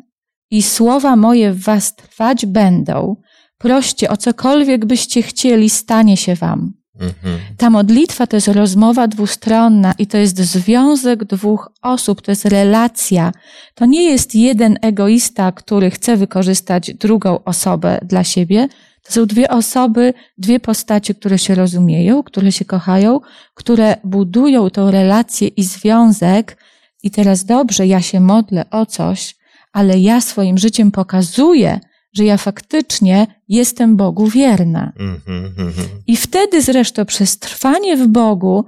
i 0.50 0.62
słowa 0.62 1.16
moje 1.16 1.52
w 1.52 1.62
was 1.62 1.96
trwać 1.96 2.46
będą, 2.46 3.16
proście 3.58 4.10
o 4.10 4.16
cokolwiek 4.16 4.86
byście 4.86 5.22
chcieli, 5.22 5.70
stanie 5.70 6.16
się 6.16 6.34
wam. 6.34 6.72
Mhm. 7.00 7.38
Ta 7.56 7.70
modlitwa 7.70 8.26
to 8.26 8.36
jest 8.36 8.48
rozmowa 8.48 9.08
dwustronna 9.08 9.94
i 9.98 10.06
to 10.06 10.18
jest 10.18 10.38
związek 10.38 11.24
dwóch 11.24 11.70
osób, 11.82 12.22
to 12.22 12.32
jest 12.32 12.44
relacja. 12.44 13.32
To 13.74 13.86
nie 13.86 14.04
jest 14.04 14.34
jeden 14.34 14.78
egoista, 14.82 15.52
który 15.52 15.90
chce 15.90 16.16
wykorzystać 16.16 16.94
drugą 16.94 17.44
osobę 17.44 18.00
dla 18.02 18.24
siebie. 18.24 18.68
To 19.02 19.12
są 19.12 19.26
dwie 19.26 19.48
osoby, 19.48 20.14
dwie 20.38 20.60
postacie, 20.60 21.14
które 21.14 21.38
się 21.38 21.54
rozumieją, 21.54 22.22
które 22.22 22.52
się 22.52 22.64
kochają, 22.64 23.20
które 23.54 23.96
budują 24.04 24.70
tą 24.70 24.90
relację 24.90 25.48
i 25.48 25.64
związek. 25.64 26.56
I 27.02 27.10
teraz 27.10 27.44
dobrze, 27.44 27.86
ja 27.86 28.00
się 28.02 28.20
modlę 28.20 28.70
o 28.70 28.86
coś, 28.86 29.36
ale 29.72 29.98
ja 29.98 30.20
swoim 30.20 30.58
życiem 30.58 30.90
pokazuję, 30.90 31.80
że 32.12 32.24
ja 32.24 32.36
faktycznie 32.36 33.26
jestem 33.48 33.96
Bogu 33.96 34.26
wierna. 34.26 34.92
Mm-hmm, 34.98 35.54
mm-hmm. 35.56 35.84
I 36.06 36.16
wtedy 36.16 36.62
zresztą 36.62 37.04
przez 37.04 37.38
trwanie 37.38 37.96
w 37.96 38.06
Bogu, 38.06 38.64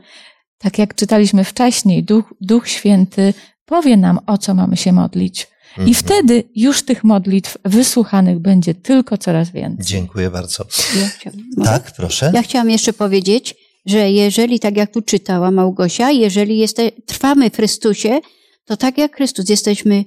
tak 0.59 0.79
jak 0.79 0.95
czytaliśmy 0.95 1.45
wcześniej, 1.45 2.05
Duch, 2.05 2.35
Duch 2.41 2.69
Święty 2.69 3.35
powie 3.65 3.97
nam, 3.97 4.19
o 4.27 4.39
co 4.39 4.55
mamy 4.55 4.77
się 4.77 4.93
modlić. 4.93 5.52
Mm-hmm. 5.73 5.89
I 5.89 5.95
mhm. 5.95 5.95
wtedy 5.95 6.45
już 6.55 6.83
tych 6.83 7.05
modlitw 7.05 7.59
wysłuchanych 7.65 8.39
będzie 8.39 8.75
tylko 8.75 9.19
coraz 9.19 9.51
więcej. 9.51 9.87
Dziękuję 9.87 10.31
bardzo. 10.31 10.65
Ja 11.01 11.09
chciałam, 11.09 11.39
tak, 11.65 11.93
proszę. 11.97 12.33
Ja 12.35 12.43
chciałam 12.43 12.71
jeszcze 12.71 12.93
powiedzieć, 12.93 13.55
że 13.87 14.11
jeżeli, 14.11 14.61
tak 14.61 14.77
jak 14.77 14.93
tu 14.93 15.03
czytała 15.03 15.51
Małgosia, 15.51 16.11
jeżeli 16.11 16.59
jeste, 16.59 16.91
trwamy 17.07 17.51
w 17.51 17.57
Chrystusie, 17.57 18.21
to 18.65 18.77
tak 18.77 18.99
jak 18.99 19.17
Chrystus 19.17 19.49
jesteśmy 19.49 20.05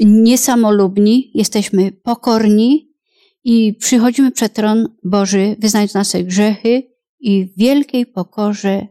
niesamolubni, 0.00 1.30
jesteśmy 1.34 1.92
pokorni 1.92 2.88
i 3.44 3.74
przychodzimy 3.74 4.30
przed 4.32 4.52
tron 4.52 4.88
Boży, 5.04 5.56
wyznając 5.58 5.94
nasze 5.94 6.24
grzechy 6.24 6.82
i 7.20 7.44
w 7.44 7.58
wielkiej 7.58 8.06
pokorze, 8.06 8.86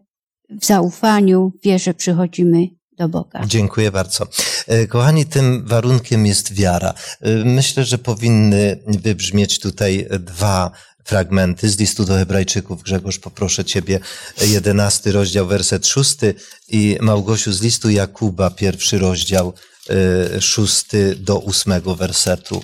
w 0.49 0.65
zaufaniu, 0.65 1.51
w 1.59 1.65
wierze 1.65 1.93
przychodzimy 1.93 2.67
do 2.97 3.09
Boga. 3.09 3.41
Dziękuję 3.47 3.91
bardzo. 3.91 4.27
E, 4.67 4.87
kochani, 4.87 5.25
tym 5.25 5.65
warunkiem 5.67 6.25
jest 6.25 6.53
wiara. 6.53 6.93
E, 7.21 7.29
myślę, 7.45 7.85
że 7.85 7.97
powinny 7.97 8.79
wybrzmieć 8.87 9.59
tutaj 9.59 10.07
dwa 10.19 10.71
fragmenty 11.03 11.69
z 11.69 11.79
listu 11.79 12.05
do 12.05 12.15
Hebrajczyków. 12.15 12.83
Grzegorz, 12.83 13.19
poproszę 13.19 13.65
Ciebie, 13.65 13.99
jedenasty 14.41 15.11
rozdział, 15.11 15.47
werset 15.47 15.87
szósty 15.87 16.35
i 16.67 16.97
Małgosiu 17.01 17.53
z 17.53 17.61
listu 17.61 17.89
Jakuba, 17.89 18.49
pierwszy 18.49 18.99
rozdział, 18.99 19.53
e, 19.89 20.41
szósty 20.41 21.15
do 21.15 21.39
ósmego 21.39 21.95
wersetu. 21.95 22.63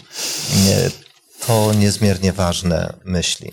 To 1.47 1.73
niezmiernie 1.73 2.33
ważne 2.33 2.93
myśli. 3.05 3.51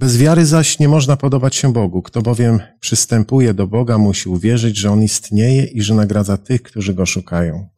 Bez 0.00 0.18
wiary 0.18 0.46
zaś 0.46 0.78
nie 0.78 0.88
można 0.88 1.16
podobać 1.16 1.56
się 1.56 1.72
Bogu. 1.72 2.02
Kto 2.02 2.22
bowiem 2.22 2.60
przystępuje 2.80 3.54
do 3.54 3.66
Boga, 3.66 3.98
musi 3.98 4.28
uwierzyć, 4.28 4.76
że 4.76 4.90
On 4.90 5.02
istnieje 5.02 5.64
i 5.64 5.82
że 5.82 5.94
nagradza 5.94 6.36
tych, 6.36 6.62
którzy 6.62 6.94
Go 6.94 7.06
szukają. 7.06 7.68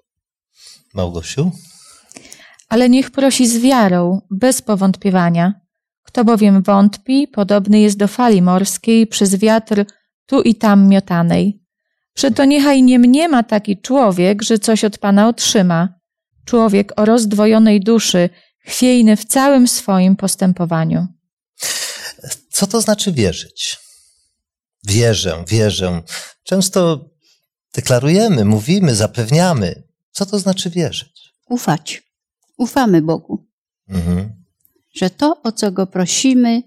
Małgosiu? 0.95 1.51
Ale 2.69 2.89
niech 2.89 3.11
prosi 3.11 3.47
z 3.47 3.59
wiarą, 3.59 4.21
bez 4.31 4.63
powątpiewania. 4.63 5.61
Kto 6.03 6.25
bowiem 6.25 6.63
wątpi, 6.63 7.29
podobny 7.29 7.81
jest 7.81 7.99
do 7.99 8.09
fali 8.09 8.43
morskiej 8.43 9.07
przez 9.07 9.37
wiatr 9.37 9.85
tu 10.27 10.43
i 10.43 10.55
tam 10.55 10.89
miotanej. 10.89 11.63
Przeto 12.15 12.45
niechaj 12.45 12.83
nie 12.83 12.99
mniema 12.99 13.43
taki 13.43 13.81
człowiek, 13.81 14.43
że 14.43 14.59
coś 14.59 14.85
od 14.85 14.99
Pana 14.99 15.29
otrzyma. 15.29 15.89
Człowiek 16.45 16.93
o 16.97 17.05
rozdwojonej 17.05 17.81
duszy, 17.81 18.31
chwiejny 18.65 19.17
w 19.17 19.25
całym 19.25 19.69
swoim 19.69 20.17
postępowaniu. 20.17 21.07
Co 22.63 22.67
to 22.67 22.81
znaczy 22.81 23.13
wierzyć? 23.13 23.79
Wierzę, 24.85 25.45
wierzę. 25.49 26.03
Często 26.45 27.11
deklarujemy, 27.75 28.45
mówimy, 28.45 28.95
zapewniamy. 28.95 29.83
Co 30.11 30.27
to 30.27 30.39
znaczy 30.39 30.71
wierzyć? 30.71 31.35
Ufać. 31.49 32.03
Ufamy 32.57 33.03
Bogu. 33.03 33.47
Mhm. 33.89 34.45
Że 34.95 35.11
to, 35.11 35.43
o 35.43 35.53
co 35.53 35.73
Go 35.73 35.87
prosimy, 35.87 36.63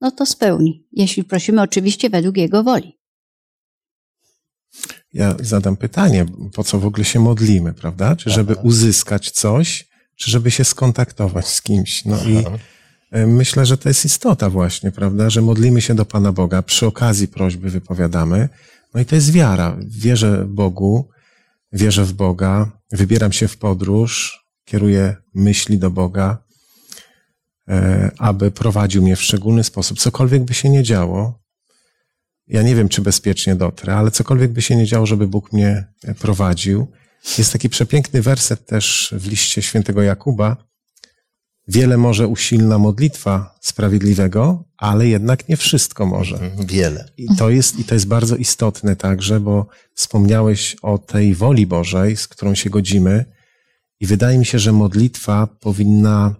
no 0.00 0.10
to 0.10 0.26
spełni. 0.26 0.86
Jeśli 0.92 1.24
prosimy 1.24 1.62
oczywiście 1.62 2.10
według 2.10 2.36
Jego 2.36 2.62
woli. 2.62 2.98
Ja 5.12 5.36
zadam 5.40 5.76
pytanie, 5.76 6.26
po 6.54 6.64
co 6.64 6.78
w 6.78 6.86
ogóle 6.86 7.04
się 7.04 7.20
modlimy, 7.20 7.74
prawda? 7.74 8.16
Czy 8.16 8.30
żeby 8.30 8.54
uzyskać 8.54 9.30
coś, 9.30 9.88
czy 10.16 10.30
żeby 10.30 10.50
się 10.50 10.64
skontaktować 10.64 11.48
z 11.48 11.62
kimś? 11.62 12.04
No 12.04 12.24
i 12.24 12.36
E, 12.36 12.58
myślę, 13.12 13.66
że 13.66 13.78
to 13.78 13.88
jest 13.88 14.04
istota 14.04 14.50
właśnie, 14.50 14.92
prawda, 14.92 15.30
że 15.30 15.42
modlimy 15.42 15.80
się 15.80 15.94
do 15.94 16.04
Pana 16.04 16.32
Boga, 16.32 16.62
przy 16.62 16.86
okazji 16.86 17.28
prośby 17.28 17.70
wypowiadamy. 17.70 18.48
No 18.94 19.00
i 19.00 19.04
to 19.04 19.14
jest 19.14 19.32
wiara. 19.32 19.76
Wierzę 19.86 20.44
Bogu, 20.48 21.08
wierzę 21.72 22.04
w 22.04 22.12
Boga, 22.12 22.70
wybieram 22.92 23.32
się 23.32 23.48
w 23.48 23.56
podróż, 23.56 24.40
kieruję 24.64 25.16
myśli 25.34 25.78
do 25.78 25.90
Boga, 25.90 26.44
e, 27.68 28.10
aby 28.18 28.50
prowadził 28.50 29.02
mnie 29.02 29.16
w 29.16 29.22
szczególny 29.22 29.64
sposób. 29.64 29.98
Cokolwiek 29.98 30.44
by 30.44 30.54
się 30.54 30.68
nie 30.68 30.82
działo, 30.82 31.42
ja 32.46 32.62
nie 32.62 32.74
wiem, 32.74 32.88
czy 32.88 33.02
bezpiecznie 33.02 33.54
dotrę, 33.54 33.96
ale 33.96 34.10
cokolwiek 34.10 34.52
by 34.52 34.62
się 34.62 34.76
nie 34.76 34.86
działo, 34.86 35.06
żeby 35.06 35.28
Bóg 35.28 35.52
mnie 35.52 35.86
prowadził. 36.18 36.86
Jest 37.38 37.52
taki 37.52 37.68
przepiękny 37.68 38.22
werset 38.22 38.66
też 38.66 39.14
w 39.18 39.26
liście 39.26 39.62
świętego 39.62 40.02
Jakuba, 40.02 40.56
Wiele 41.68 41.96
może 41.96 42.28
usilna 42.28 42.78
modlitwa 42.78 43.54
sprawiedliwego, 43.60 44.64
ale 44.76 45.06
jednak 45.06 45.48
nie 45.48 45.56
wszystko 45.56 46.06
może. 46.06 46.36
Mhm, 46.36 46.66
wiele. 46.66 47.08
I 47.16 47.36
to 47.36 47.50
jest, 47.50 47.78
i 47.78 47.84
to 47.84 47.94
jest 47.94 48.06
bardzo 48.06 48.36
istotne 48.36 48.96
także, 48.96 49.40
bo 49.40 49.66
wspomniałeś 49.94 50.76
o 50.82 50.98
tej 50.98 51.34
woli 51.34 51.66
Bożej, 51.66 52.16
z 52.16 52.28
którą 52.28 52.54
się 52.54 52.70
godzimy. 52.70 53.24
I 54.00 54.06
wydaje 54.06 54.38
mi 54.38 54.46
się, 54.46 54.58
że 54.58 54.72
modlitwa 54.72 55.46
powinna 55.60 56.34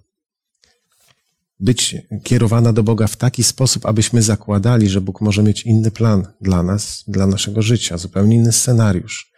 być 1.61 1.96
kierowana 2.22 2.72
do 2.72 2.82
Boga 2.82 3.06
w 3.06 3.16
taki 3.16 3.44
sposób, 3.44 3.87
abyśmy 3.87 4.22
zakładali, 4.22 4.88
że 4.88 5.00
Bóg 5.00 5.20
może 5.20 5.42
mieć 5.42 5.62
inny 5.62 5.90
plan 5.90 6.26
dla 6.40 6.62
nas, 6.62 7.04
dla 7.08 7.26
naszego 7.26 7.62
życia, 7.62 7.98
zupełnie 7.98 8.37
inny 8.37 8.52
scenariusz. 8.52 9.32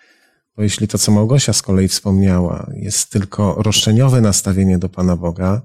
Bo 0.57 0.63
jeśli 0.63 0.89
to, 0.89 0.99
co 0.99 1.13
Małgosia 1.13 1.53
z 1.53 1.63
kolei 1.63 1.89
wspomniała, 1.89 2.71
jest 2.75 3.11
tylko 3.11 3.55
roszczeniowe 3.63 4.21
nastawienie 4.21 4.79
do 4.79 4.89
Pana 4.89 5.17
Boga, 5.17 5.63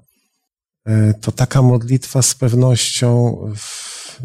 to 1.22 1.32
taka 1.32 1.62
modlitwa 1.62 2.22
z 2.22 2.36
pewnością 2.36 3.38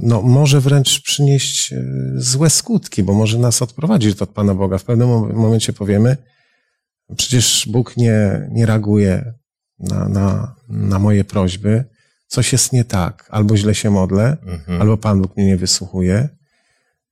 no, 0.02 0.22
może 0.22 0.60
wręcz 0.60 1.02
przynieść 1.02 1.72
e, 1.72 1.84
złe 2.16 2.50
skutki, 2.50 3.02
bo 3.02 3.14
może 3.14 3.38
nas 3.38 3.62
odprowadzić 3.62 4.22
od 4.22 4.30
Pana 4.30 4.54
Boga. 4.54 4.78
W 4.78 4.84
pewnym 4.84 5.08
momencie 5.36 5.72
powiemy, 5.72 6.16
przecież 7.16 7.68
Bóg 7.70 7.96
nie, 7.96 8.48
nie 8.50 8.66
reaguje 8.66 9.34
na, 9.78 10.08
na, 10.08 10.56
na 10.68 10.98
moje 10.98 11.24
prośby, 11.24 11.84
coś 12.26 12.52
jest 12.52 12.72
nie 12.72 12.84
tak, 12.84 13.28
albo 13.30 13.56
źle 13.56 13.74
się 13.74 13.90
modlę, 13.90 14.36
mhm. 14.46 14.82
albo 14.82 14.96
Pan 14.96 15.22
Bóg 15.22 15.36
mnie 15.36 15.46
nie 15.46 15.56
wysłuchuje. 15.56 16.28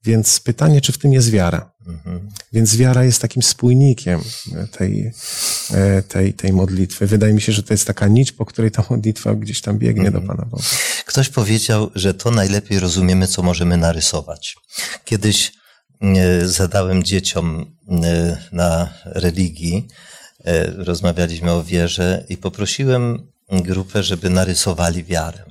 Więc 0.05 0.41
pytanie, 0.41 0.81
czy 0.81 0.93
w 0.93 0.99
tym 0.99 1.13
jest 1.13 1.31
wiara? 1.31 1.72
Mhm. 1.87 2.29
Więc 2.53 2.77
wiara 2.77 3.05
jest 3.05 3.23
takim 3.23 3.43
spójnikiem 3.43 4.21
tej, 4.71 5.13
e, 5.71 6.03
tej, 6.03 6.35
tej 6.35 6.53
modlitwy. 6.53 7.07
Wydaje 7.07 7.33
mi 7.33 7.41
się, 7.41 7.53
że 7.53 7.63
to 7.63 7.75
jest 7.75 7.87
taka 7.87 8.09
nić, 8.09 8.33
po 8.33 8.47
której 8.47 8.71
ta 8.71 8.85
modlitwa 8.91 9.35
gdzieś 9.35 9.61
tam 9.61 9.79
biegnie 9.79 10.07
mhm. 10.07 10.23
do 10.23 10.29
Pana 10.29 10.45
Boga. 10.45 10.65
Ktoś 11.07 11.29
powiedział, 11.29 11.91
że 11.95 12.15
to 12.15 12.31
najlepiej 12.31 12.79
rozumiemy, 12.79 13.27
co 13.27 13.43
możemy 13.43 13.77
narysować. 13.77 14.57
Kiedyś 15.05 15.53
e, 16.01 16.47
zadałem 16.49 17.03
dzieciom 17.03 17.77
e, 17.89 18.39
na 18.53 18.95
religii, 19.05 19.89
rozmawialiśmy 20.77 21.53
o 21.53 21.65
wierze 21.65 22.25
i 22.29 22.37
poprosiłem 22.37 23.33
grupę, 23.51 24.03
żeby 24.03 24.31
narysowali 24.31 25.05
wiarę. 25.05 25.45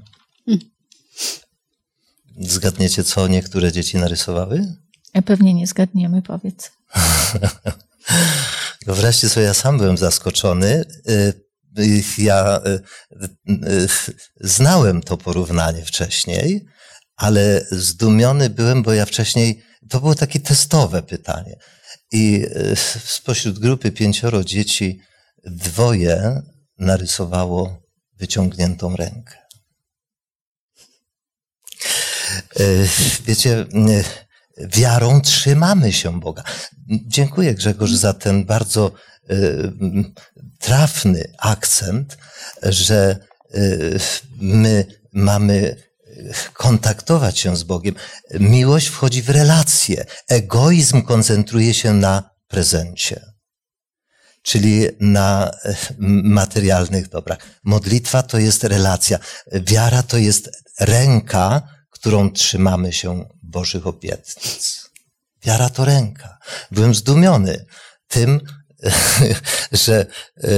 Zgadniecie, 2.40 3.04
co 3.04 3.28
niektóre 3.28 3.72
dzieci 3.72 3.98
narysowały? 3.98 4.76
Pewnie 5.26 5.54
nie 5.54 5.68
zgadniemy, 5.68 6.22
powiedz. 6.22 6.72
Wreszcie 8.88 9.30
sobie 9.30 9.46
ja 9.46 9.54
sam 9.54 9.78
byłem 9.78 9.98
zaskoczony. 9.98 10.86
Y, 11.10 11.34
y, 11.80 12.04
ja 12.18 12.62
y, 13.48 13.88
znałem 14.42 15.02
to 15.02 15.18
porównanie 15.18 15.86
wcześniej, 15.86 16.66
ale 17.16 17.66
zdumiony 17.72 18.50
byłem, 18.50 18.84
bo 18.84 18.94
ja 18.94 19.06
wcześniej, 19.06 19.64
to 19.90 20.00
było 20.00 20.16
takie 20.16 20.40
testowe 20.40 21.04
pytanie. 21.04 21.56
I 22.12 22.46
spośród 23.06 23.60
grupy 23.60 23.92
pięcioro 23.92 24.44
dzieci 24.44 25.00
dwoje 25.46 26.42
narysowało 26.78 27.82
wyciągniętą 28.18 28.96
rękę. 28.96 29.38
Wiecie, 33.26 33.66
wiarą 34.58 35.22
trzymamy 35.22 35.94
się 35.94 36.20
Boga. 36.20 36.44
Dziękuję 37.08 37.56
Grzegorz 37.56 37.92
za 37.92 38.14
ten 38.14 38.46
bardzo 38.46 38.92
e, 39.30 39.36
trafny 40.60 41.34
akcent, 41.38 42.18
że 42.64 43.18
my 44.38 44.86
mamy 45.14 45.76
kontaktować 46.54 47.40
się 47.40 47.58
z 47.58 47.64
Bogiem. 47.64 47.96
Miłość 48.40 48.88
wchodzi 48.88 49.22
w 49.22 49.30
relacje. 49.30 50.06
Egoizm 50.30 51.02
koncentruje 51.02 51.74
się 51.74 51.94
na 51.94 52.30
prezencie, 52.48 53.22
czyli 54.42 54.88
na 55.00 55.52
materialnych 56.24 57.10
dobrach. 57.10 57.38
Modlitwa 57.64 58.24
to 58.24 58.38
jest 58.38 58.64
relacja. 58.64 59.20
Wiara 59.54 60.04
to 60.04 60.18
jest 60.18 60.50
ręka, 60.80 61.62
którą 62.02 62.32
trzymamy 62.32 62.94
się 62.94 63.26
Bożych 63.44 63.88
obietnic. 63.88 64.90
Wiara 65.46 65.70
to 65.70 65.86
ręka. 65.86 66.38
Byłem 66.72 66.96
zdumiony 66.96 67.66
tym, 68.08 68.40
że 69.86 70.06
e, 70.44 70.50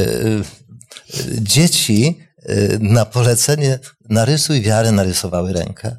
dzieci 1.41 2.19
e, 2.43 2.55
na 2.79 3.05
polecenie 3.05 3.79
narysuj 4.09 4.61
wiarę 4.61 4.91
narysowały 4.91 5.53
rękę. 5.53 5.97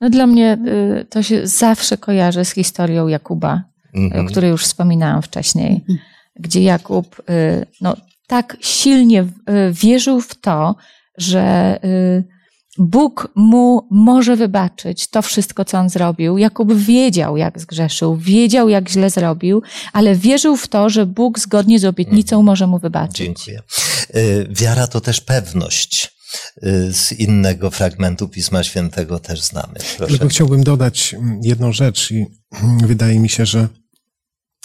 No 0.00 0.10
dla 0.10 0.26
mnie 0.26 0.58
e, 1.00 1.04
to 1.04 1.22
się 1.22 1.46
zawsze 1.46 1.98
kojarzy 1.98 2.44
z 2.44 2.50
historią 2.50 3.08
Jakuba, 3.08 3.62
mm-hmm. 3.94 4.26
o 4.26 4.30
której 4.30 4.50
już 4.50 4.64
wspominałam 4.64 5.22
wcześniej, 5.22 5.84
mm-hmm. 5.88 5.96
gdzie 6.36 6.62
Jakub 6.62 7.22
no, 7.80 7.96
tak 8.26 8.56
silnie 8.60 9.26
wierzył 9.72 10.20
w 10.20 10.40
to, 10.40 10.76
że 11.18 11.78
Bóg 12.82 13.28
mu 13.34 13.88
może 13.90 14.36
wybaczyć 14.36 15.08
to 15.08 15.22
wszystko, 15.22 15.64
co 15.64 15.78
on 15.78 15.88
zrobił. 15.90 16.38
Jakub 16.38 16.72
wiedział, 16.74 17.36
jak 17.36 17.60
zgrzeszył, 17.60 18.16
wiedział, 18.16 18.68
jak 18.68 18.88
źle 18.88 19.10
zrobił, 19.10 19.62
ale 19.92 20.14
wierzył 20.16 20.56
w 20.56 20.68
to, 20.68 20.90
że 20.90 21.06
Bóg 21.06 21.38
zgodnie 21.38 21.78
z 21.78 21.84
obietnicą 21.84 22.36
Mhm. 22.36 22.46
może 22.46 22.66
mu 22.66 22.78
wybaczyć. 22.78 23.16
Dziękuję. 23.26 23.62
Y, 24.16 24.48
Wiara 24.50 24.86
to 24.86 25.00
też 25.00 25.20
pewność. 25.20 26.10
Y, 26.64 26.92
Z 26.92 27.12
innego 27.12 27.70
fragmentu 27.70 28.28
Pisma 28.28 28.62
Świętego 28.62 29.18
też 29.18 29.42
znamy. 29.42 29.74
Proszę. 29.96 30.10
Tylko 30.12 30.28
chciałbym 30.28 30.64
dodać 30.64 31.14
mm, 31.14 31.40
jedną 31.42 31.72
rzecz 31.72 32.10
i 32.10 32.26
mm, 32.62 32.78
wydaje 32.86 33.20
mi 33.20 33.28
się, 33.28 33.46
że 33.46 33.68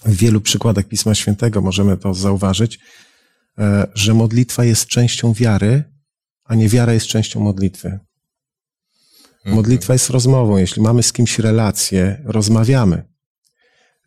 w 0.05 0.15
wielu 0.15 0.41
przykładach 0.41 0.85
Pisma 0.85 1.15
Świętego 1.15 1.61
możemy 1.61 1.97
to 1.97 2.13
zauważyć, 2.13 2.79
e, 3.59 3.87
że 3.95 4.13
modlitwa 4.13 4.65
jest 4.65 4.87
częścią 4.87 5.33
wiary, 5.33 5.83
a 6.43 6.55
nie 6.55 6.69
wiara 6.69 6.93
jest 6.93 7.07
częścią 7.07 7.39
modlitwy. 7.39 7.99
Mhm. 9.45 9.55
Modlitwa 9.55 9.93
jest 9.93 10.09
rozmową. 10.09 10.57
Jeśli 10.57 10.81
mamy 10.81 11.03
z 11.03 11.13
kimś 11.13 11.39
relację, 11.39 12.21
rozmawiamy. 12.25 13.03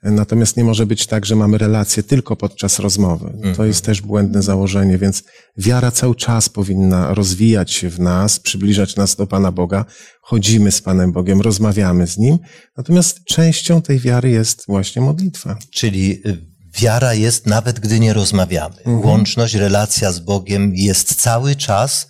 Natomiast 0.02 0.56
nie 0.56 0.64
może 0.64 0.86
być 0.86 1.06
tak, 1.06 1.26
że 1.26 1.36
mamy 1.36 1.58
relację 1.58 2.02
tylko 2.02 2.36
podczas 2.36 2.78
rozmowy. 2.78 3.30
To 3.42 3.48
Mhm. 3.48 3.68
jest 3.68 3.84
też 3.84 4.00
błędne 4.02 4.42
założenie, 4.42 4.98
więc 4.98 5.22
wiara 5.56 5.90
cały 5.90 6.14
czas 6.14 6.48
powinna 6.48 7.14
rozwijać 7.14 7.72
się 7.72 7.90
w 7.90 8.00
nas, 8.00 8.40
przybliżać 8.40 8.96
nas 8.96 9.16
do 9.16 9.26
Pana 9.26 9.52
Boga. 9.52 9.84
Chodzimy 10.22 10.72
z 10.72 10.82
Panem 10.82 11.12
Bogiem, 11.12 11.40
rozmawiamy 11.40 12.06
z 12.06 12.18
Nim. 12.18 12.38
Natomiast 12.76 13.24
częścią 13.24 13.82
tej 13.82 13.98
wiary 13.98 14.30
jest 14.30 14.64
właśnie 14.68 15.02
modlitwa. 15.02 15.58
Czyli 15.70 16.22
y, 16.28 16.38
wiara 16.80 17.14
jest 17.14 17.46
nawet 17.46 17.80
gdy 17.80 18.00
nie 18.00 18.12
rozmawiamy. 18.12 18.76
Mhm. 18.76 19.00
Łączność, 19.00 19.54
relacja 19.54 20.12
z 20.12 20.18
Bogiem 20.20 20.72
jest 20.74 21.14
cały 21.14 21.56
czas, 21.56 22.06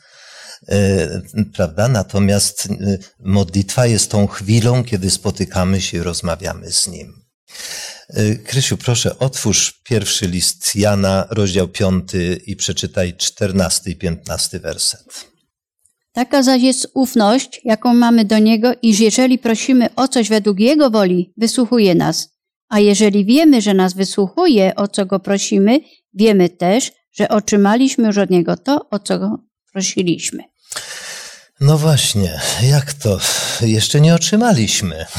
prawda? 1.55 1.89
Natomiast 1.89 2.67
y, 2.67 2.99
modlitwa 3.21 3.87
jest 3.87 4.11
tą 4.11 4.27
chwilą, 4.27 4.85
kiedy 4.85 5.11
spotykamy 5.11 5.81
się 5.81 5.99
i 5.99 6.01
rozmawiamy 6.01 6.73
z 6.73 6.89
Nim. 6.89 7.13
Y, 8.19 8.43
Krysiu, 8.45 8.77
proszę, 8.77 9.19
otwórz 9.19 9.81
pierwszy 9.85 10.27
list 10.27 10.77
Jana, 10.77 11.27
rozdział 11.31 11.69
5 11.69 12.09
i 12.47 12.57
przeczytaj 12.57 13.17
14 13.17 13.91
i 13.91 13.97
15 13.97 14.59
werset. 14.61 15.29
Taka 16.13 16.43
zaś 16.43 16.63
jest 16.63 16.91
ufność, 16.95 17.61
jaką 17.65 17.95
mamy 17.95 18.25
do 18.25 18.39
Niego, 18.39 18.73
iż 18.83 19.01
jeżeli 19.01 19.39
prosimy 19.39 19.95
o 19.97 20.09
coś 20.09 20.29
według 20.29 20.61
Jego 20.61 20.91
woli, 20.91 21.33
wysłuchuje 21.37 21.95
nas. 21.95 22.29
A 22.69 22.81
jeżeli 22.81 23.25
wiemy, 23.25 23.63
że 23.63 23.75
nas 23.75 23.95
wysłuchuje, 23.95 24.75
o 24.75 24.89
co 24.89 25.07
Go 25.07 25.21
prosimy, 25.21 25.81
wiemy 26.15 26.49
też, 26.49 26.93
że 27.13 27.29
otrzymaliśmy 27.29 28.07
już 28.07 28.19
od 28.19 28.31
Niego 28.31 28.57
to, 28.57 28.89
o 28.91 28.99
co 28.99 29.19
Go 29.19 29.39
prosiliśmy. 29.73 30.43
No 31.61 31.79
właśnie, 31.79 32.41
jak 32.63 32.93
to? 32.93 33.19
Jeszcze 33.61 34.01
nie 34.01 34.15
otrzymaliśmy. 34.15 35.07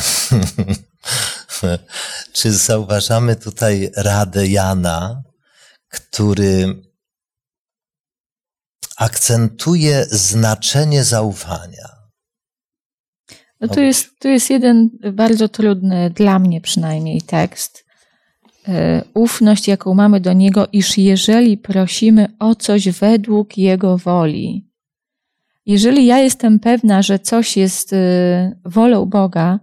Czy 2.34 2.52
zauważamy 2.52 3.36
tutaj 3.36 3.91
radę 3.95 4.47
Jana, 4.47 5.23
który 5.89 6.84
akcentuje 8.97 10.06
znaczenie 10.12 11.04
zaufania? 11.04 11.89
No 13.62 13.67
tu 13.67 13.82
jest, 13.82 14.19
tu 14.19 14.28
jest 14.28 14.49
jeden 14.49 14.89
bardzo 15.13 15.49
trudny, 15.49 16.10
dla 16.10 16.39
mnie 16.39 16.62
przynajmniej, 16.62 17.21
tekst. 17.21 17.86
E, 18.67 19.04
Ufność, 19.13 19.67
jaką 19.67 19.93
mamy 19.93 20.19
do 20.19 20.34
Niego, 20.34 20.67
iż 20.71 20.97
jeżeli 20.97 21.58
prosimy 21.58 22.28
o 22.39 22.56
coś 22.56 22.89
według 22.89 23.58
Jego 23.58 23.97
woli, 23.97 24.68
jeżeli 25.69 26.05
ja 26.05 26.19
jestem 26.19 26.60
pewna, 26.60 27.01
że 27.01 27.19
coś 27.19 27.58
jest 27.58 27.93
e, 27.93 27.97
wolą 28.65 29.05
Boga, 29.05 29.60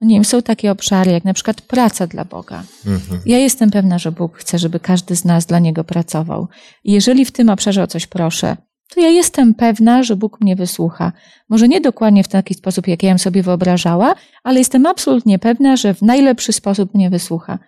no 0.00 0.08
nie 0.08 0.16
wiem, 0.16 0.24
są 0.24 0.42
takie 0.42 0.70
obszary, 0.70 1.12
jak 1.12 1.24
na 1.24 1.34
przykład 1.34 1.60
praca 1.60 2.06
dla 2.06 2.24
Boga. 2.24 2.62
Mhm. 2.86 3.20
Ja 3.26 3.38
jestem 3.38 3.70
pewna, 3.70 3.98
że 3.98 4.12
Bóg 4.12 4.36
chce, 4.36 4.58
żeby 4.58 4.80
każdy 4.80 5.16
z 5.16 5.24
nas 5.24 5.46
dla 5.46 5.58
Niego 5.58 5.84
pracował. 5.84 6.48
I 6.84 6.92
jeżeli 6.92 7.24
w 7.24 7.32
tym 7.32 7.50
obszarze 7.50 7.82
o 7.82 7.86
coś 7.86 8.06
proszę, 8.06 8.56
to 8.94 9.00
ja 9.00 9.08
jestem 9.08 9.54
pewna, 9.54 10.02
że 10.02 10.16
Bóg 10.16 10.40
mnie 10.40 10.56
wysłucha. 10.56 11.12
Może 11.48 11.68
nie 11.68 11.80
dokładnie 11.80 12.24
w 12.24 12.28
taki 12.28 12.54
sposób, 12.54 12.88
jak 12.88 13.02
ja 13.02 13.10
bym 13.10 13.18
sobie 13.18 13.42
wyobrażała, 13.42 14.14
ale 14.44 14.58
jestem 14.58 14.86
absolutnie 14.86 15.38
pewna, 15.38 15.76
że 15.76 15.94
w 15.94 16.02
najlepszy 16.02 16.52
sposób 16.52 16.94
mnie 16.94 17.10
wysłucha. 17.10 17.58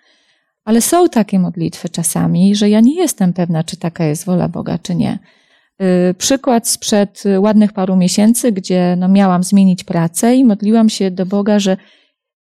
Ale 0.64 0.81
są 0.81 1.09
takie 1.09 1.38
modlitwy 1.38 1.88
czasami, 1.88 2.57
że 2.57 2.68
ja 2.68 2.81
nie 2.81 2.94
jestem 2.94 3.33
pewna, 3.33 3.64
czy 3.64 3.76
taka 3.76 4.05
jest 4.05 4.24
wola 4.24 4.48
Boga, 4.48 4.78
czy 4.78 4.94
nie. 4.94 5.18
Yy, 5.80 6.14
Przykład 6.14 6.68
sprzed 6.68 7.26
y, 7.26 7.40
ładnych 7.40 7.72
paru 7.72 7.96
miesięcy, 7.96 8.52
gdzie 8.52 8.96
no 8.98 9.08
miałam 9.08 9.44
zmienić 9.44 9.85
pracę 9.85 10.37
i 10.37 10.44
modliłam 10.44 10.88
się 10.88 11.11
do 11.11 11.26
Boga, 11.26 11.58
że 11.58 11.76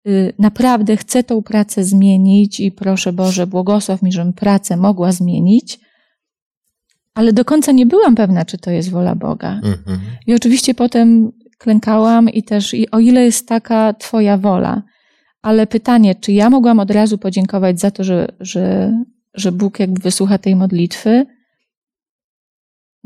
y, 0.07 0.33
naprawdę 0.39 0.97
chcę 0.97 1.23
tą 1.23 1.41
pracę 1.41 1.83
zmienić 1.83 2.59
i 2.59 2.71
proszę 2.71 3.13
Boże, 3.13 3.47
błogosław 3.47 4.01
mi, 4.01 4.11
żebym 4.11 4.33
pracę 4.33 4.77
mogła 4.77 5.11
zmienić, 5.11 5.79
ale 7.17 7.33
do 7.33 7.45
końca 7.45 7.71
nie 7.71 7.85
byłam 7.85 8.15
pewna, 8.15 8.45
czy 8.45 8.57
to 8.57 8.71
jest 8.71 8.91
wola 8.91 9.15
Boga. 9.15 9.53
Mhm. 9.63 9.99
I 10.27 10.33
oczywiście 10.33 10.73
potem 10.73 11.31
klękałam 11.57 12.29
i 12.29 12.43
też, 12.43 12.73
i 12.73 12.91
o 12.91 12.99
ile 12.99 13.25
jest 13.25 13.47
taka 13.47 13.93
Twoja 13.93 14.37
wola. 14.37 14.83
Ale 15.41 15.67
pytanie, 15.67 16.15
czy 16.15 16.31
ja 16.31 16.49
mogłam 16.49 16.79
od 16.79 16.91
razu 16.91 17.17
podziękować 17.17 17.79
za 17.79 17.91
to, 17.91 18.03
że, 18.03 18.27
że, 18.39 18.93
że 19.33 19.51
Bóg 19.51 19.79
jakby 19.79 20.01
wysłucha 20.01 20.37
tej 20.37 20.55
modlitwy? 20.55 21.25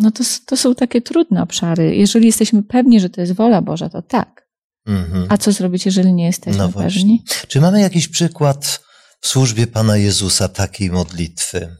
No 0.01 0.11
to, 0.11 0.23
to 0.45 0.57
są 0.57 0.75
takie 0.75 1.01
trudne 1.01 1.43
obszary. 1.43 1.95
Jeżeli 1.95 2.25
jesteśmy 2.25 2.63
pewni, 2.63 2.99
że 2.99 3.09
to 3.09 3.21
jest 3.21 3.33
wola 3.33 3.61
Boża, 3.61 3.89
to 3.89 4.01
tak. 4.01 4.47
Mhm. 4.87 5.25
A 5.29 5.37
co 5.37 5.51
zrobić, 5.51 5.85
jeżeli 5.85 6.13
nie 6.13 6.25
jesteśmy 6.25 6.57
No 6.57 6.69
pewni? 6.71 7.23
Czy 7.47 7.61
mamy 7.61 7.81
jakiś 7.81 8.07
przykład 8.07 8.81
w 9.21 9.27
służbie 9.27 9.67
Pana 9.67 9.97
Jezusa 9.97 10.47
takiej 10.47 10.91
modlitwy? 10.91 11.77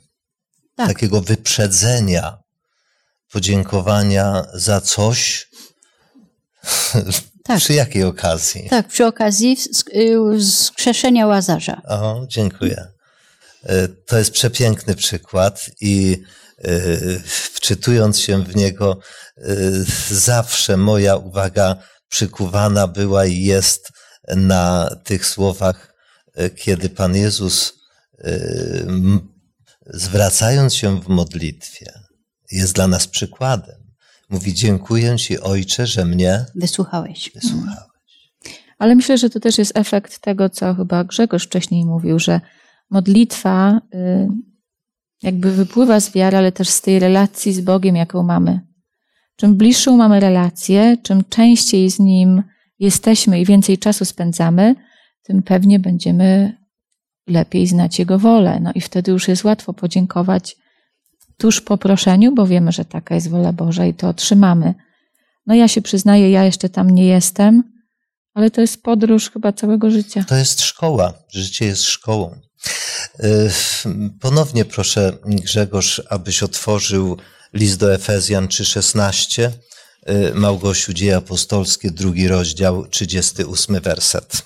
Tak. 0.76 0.88
Takiego 0.88 1.22
wyprzedzenia, 1.22 2.38
podziękowania 3.32 4.44
za 4.54 4.82
coś? 4.82 5.48
Tak. 7.44 7.58
Przy 7.60 7.74
jakiej 7.74 8.04
okazji? 8.04 8.68
Tak, 8.70 8.88
przy 8.88 9.06
okazji 9.06 9.58
y, 9.96 10.40
wskrzeszenia 10.40 11.28
Łazarza. 11.28 11.82
O, 11.88 12.26
dziękuję. 12.28 12.88
E, 13.64 13.88
To 13.88 14.18
jest 14.18 14.32
przepiękny 14.32 14.96
przykład 14.96 15.70
i 15.82 16.22
wczytując 17.54 18.19
się 18.19 18.43
w 18.43 18.56
niego, 18.56 19.00
e, 19.38 19.43
zawsze 20.12 20.78
moja 20.78 21.15
uwaga 21.15 21.76
przykuwana 22.10 22.88
była 22.88 23.26
i 23.26 23.43
jest 23.43 23.91
na 24.36 24.89
tych 25.04 25.26
słowach, 25.26 25.93
e, 26.36 26.50
kiedy 26.50 26.89
Pan 26.89 27.15
Jezus, 27.15 27.74
m- 28.88 29.19
zwracając 29.86 30.76
się 30.76 31.02
w 31.02 31.08
modlitwie, 31.08 31.91
jest 32.52 32.74
dla 32.76 32.88
nas 32.88 33.08
przykładem. 33.08 33.76
Mówi: 34.30 34.54
Dziękuję 34.54 35.17
Ci, 35.17 35.39
Ojcze, 35.39 35.88
że 35.88 36.06
mnie 36.06 36.45
Wysłuchałeś. 36.56 37.32
wysłuchałeś. 37.36 37.91
Ale 38.80 38.95
myślę, 38.95 39.17
że 39.17 39.30
to 39.30 39.39
też 39.39 39.58
jest 39.58 39.71
efekt 39.76 40.19
tego, 40.19 40.50
co 40.50 40.74
chyba 40.76 41.04
Grzegorz 41.04 41.45
wcześniej 41.45 41.86
mówił, 41.86 42.19
że 42.19 42.41
modlitwa 42.89 43.82
y, 43.93 44.28
jakby 45.24 45.52
wypływa 45.52 46.00
z 46.00 46.12
wiary, 46.12 46.38
ale 46.38 46.52
też 46.52 46.70
z 46.70 46.82
tej 46.82 47.00
relacji 47.00 47.54
z 47.54 47.62
Bogiem, 47.62 47.96
jaką 47.96 48.24
mamy. 48.24 48.60
Czym 49.36 49.56
bliższą 49.56 49.98
mamy 49.98 50.20
relację, 50.20 50.98
czym 51.04 51.24
częściej 51.30 51.92
z 51.92 52.00
Nim 52.00 52.44
jesteśmy 52.80 53.42
i 53.42 53.46
więcej 53.46 53.78
czasu 53.78 54.06
spędzamy, 54.06 54.76
tym 55.24 55.44
pewnie 55.44 55.80
będziemy 55.80 56.58
lepiej 57.28 57.68
znać 57.68 58.00
Jego 58.00 58.20
wolę. 58.20 58.60
No 58.60 58.72
i 58.76 58.82
wtedy 58.82 59.12
już 59.12 59.28
jest 59.28 59.44
łatwo 59.44 59.74
podziękować 59.74 60.56
tuż 61.38 61.62
po 61.62 61.78
proszeniu, 61.78 62.36
bo 62.36 62.48
wiemy, 62.48 62.72
że 62.72 62.86
taka 62.86 63.16
jest 63.16 63.30
wola 63.30 63.54
Boża 63.54 63.86
i 63.86 63.94
to 63.94 64.10
otrzymamy. 64.10 64.74
No 65.46 65.56
ja 65.56 65.68
się 65.68 65.82
przyznaję, 65.82 66.32
ja 66.32 66.44
jeszcze 66.44 66.70
tam 66.70 66.90
nie 66.90 67.06
jestem, 67.06 67.64
ale 68.34 68.52
to 68.52 68.62
jest 68.62 68.84
podróż 68.84 69.30
chyba 69.30 69.54
całego 69.54 69.92
życia. 69.92 70.24
To 70.28 70.36
jest 70.36 70.62
szkoła. 70.62 71.14
Życie 71.30 71.66
jest 71.66 71.84
szkołą. 71.84 72.40
Y, 73.24 73.52
Ponownie 74.19 74.65
proszę 74.65 75.17
Grzegorz, 75.26 76.02
abyś 76.10 76.44
otworzył 76.44 77.17
list 77.54 77.80
do 77.80 77.94
Efezjan 77.94 78.48
3,16. 78.48 79.50
Y, 80.10 80.36
Małgosiu, 80.36 80.94
Dzieje 80.94 81.17
Apostolskie, 81.17 81.92
drugi 81.92 82.28
rozdział, 82.28 82.88
38 82.88 83.80
werset. 83.82 84.42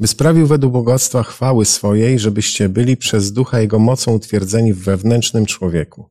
by 0.00 0.06
sprawił 0.08 0.46
według 0.46 0.72
bogactwa 0.72 1.22
chwały 1.22 1.64
swojej, 1.64 2.18
żebyście 2.18 2.68
byli 2.68 2.96
przez 2.96 3.32
ducha 3.32 3.60
Jego 3.60 3.78
mocą 3.78 4.12
utwierdzeni 4.12 4.72
w 4.72 4.84
wewnętrznym 4.84 5.46
człowieku. 5.46 6.10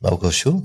Małgosiu? 0.00 0.62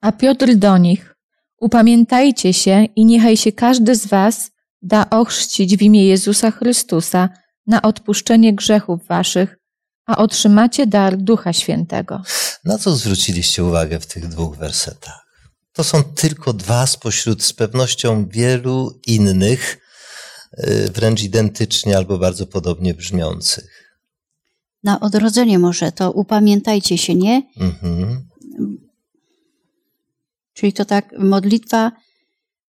A 0.00 0.12
Piotr 0.12 0.54
do 0.54 0.78
nich: 0.78 1.14
Upamiętajcie 1.60 2.52
się 2.52 2.86
i 2.96 3.04
niechaj 3.04 3.36
się 3.36 3.52
każdy 3.52 3.94
z 3.94 4.06
was 4.06 4.50
da 4.82 5.10
ochrzcić 5.10 5.76
w 5.76 5.82
imię 5.82 6.06
Jezusa 6.06 6.50
Chrystusa 6.50 7.28
na 7.70 7.82
odpuszczenie 7.82 8.54
grzechów 8.54 9.06
waszych, 9.06 9.56
a 10.06 10.16
otrzymacie 10.16 10.86
dar 10.86 11.16
Ducha 11.16 11.52
Świętego. 11.52 12.22
Na 12.64 12.78
co 12.78 12.96
zwróciliście 12.96 13.64
uwagę 13.64 14.00
w 14.00 14.06
tych 14.06 14.28
dwóch 14.28 14.56
wersetach? 14.56 15.26
To 15.72 15.84
są 15.84 16.04
tylko 16.04 16.52
dwa 16.52 16.86
spośród 16.86 17.42
z 17.42 17.52
pewnością 17.52 18.28
wielu 18.28 19.00
innych, 19.06 19.78
y, 20.58 20.90
wręcz 20.94 21.22
identycznie 21.22 21.96
albo 21.96 22.18
bardzo 22.18 22.46
podobnie 22.46 22.94
brzmiących. 22.94 23.94
Na 24.84 25.00
odrodzenie 25.00 25.58
może 25.58 25.92
to 25.92 26.12
upamiętajcie 26.12 26.98
się, 26.98 27.14
nie? 27.14 27.42
Mhm. 27.56 28.28
Czyli 30.54 30.72
to 30.72 30.84
tak 30.84 31.12
modlitwa 31.18 31.92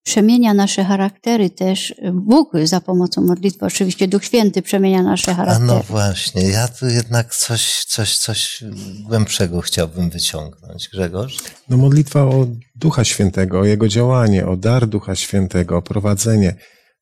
przemienia 0.03 0.53
nasze 0.53 0.83
charaktery 0.83 1.49
też. 1.49 1.95
Bóg 2.13 2.51
za 2.63 2.81
pomocą 2.81 3.21
modlitwy, 3.21 3.65
oczywiście 3.65 4.07
Duch 4.07 4.25
Święty 4.25 4.61
przemienia 4.61 5.03
nasze 5.03 5.33
charaktery. 5.33 5.71
A 5.71 5.75
no 5.75 5.83
właśnie, 5.83 6.41
ja 6.41 6.67
tu 6.67 6.87
jednak 6.87 7.35
coś, 7.35 7.85
coś, 7.85 8.17
coś 8.17 8.63
głębszego 9.03 9.61
chciałbym 9.61 10.09
wyciągnąć. 10.09 10.89
Grzegorz? 10.93 11.37
No 11.69 11.77
modlitwa 11.77 12.23
o 12.23 12.47
Ducha 12.75 13.03
Świętego, 13.03 13.59
o 13.59 13.65
Jego 13.65 13.87
działanie, 13.87 14.45
o 14.45 14.57
dar 14.57 14.87
Ducha 14.87 15.15
Świętego, 15.15 15.77
o 15.77 15.81
prowadzenie. 15.81 16.55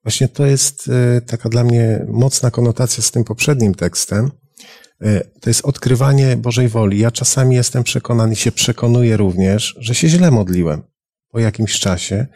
Właśnie 0.03 0.27
to 0.27 0.45
jest 0.45 0.89
e, 1.17 1.21
taka 1.21 1.49
dla 1.49 1.63
mnie 1.63 2.05
mocna 2.07 2.51
konotacja 2.51 3.03
z 3.03 3.11
tym 3.11 3.23
poprzednim 3.23 3.75
tekstem. 3.75 4.31
E, 5.01 5.21
to 5.41 5.49
jest 5.49 5.65
odkrywanie 5.65 6.37
Bożej 6.37 6.67
woli. 6.67 6.99
Ja 6.99 7.11
czasami 7.11 7.55
jestem 7.55 7.83
przekonany, 7.83 8.35
się 8.35 8.51
przekonuję 8.51 9.17
również, 9.17 9.75
że 9.79 9.95
się 9.95 10.09
źle 10.09 10.31
modliłem 10.31 10.83
po 11.31 11.39
jakimś 11.39 11.79
czasie 11.79 12.27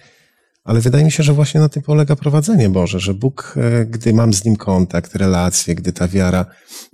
ale 0.64 0.82
wydaje 0.82 1.06
mi 1.06 1.12
się, 1.12 1.24
że 1.24 1.34
właśnie 1.34 1.60
na 1.60 1.70
tym 1.70 1.84
polega 1.84 2.16
prowadzenie 2.16 2.70
Boże, 2.70 3.00
że 3.00 3.14
Bóg, 3.14 3.56
e, 3.58 3.86
gdy 3.86 4.14
mam 4.14 4.34
z 4.34 4.46
Nim 4.46 4.56
kontakt, 4.56 5.16
relacje, 5.16 5.76
gdy 5.76 5.94
ta 5.94 6.08
wiara 6.08 6.46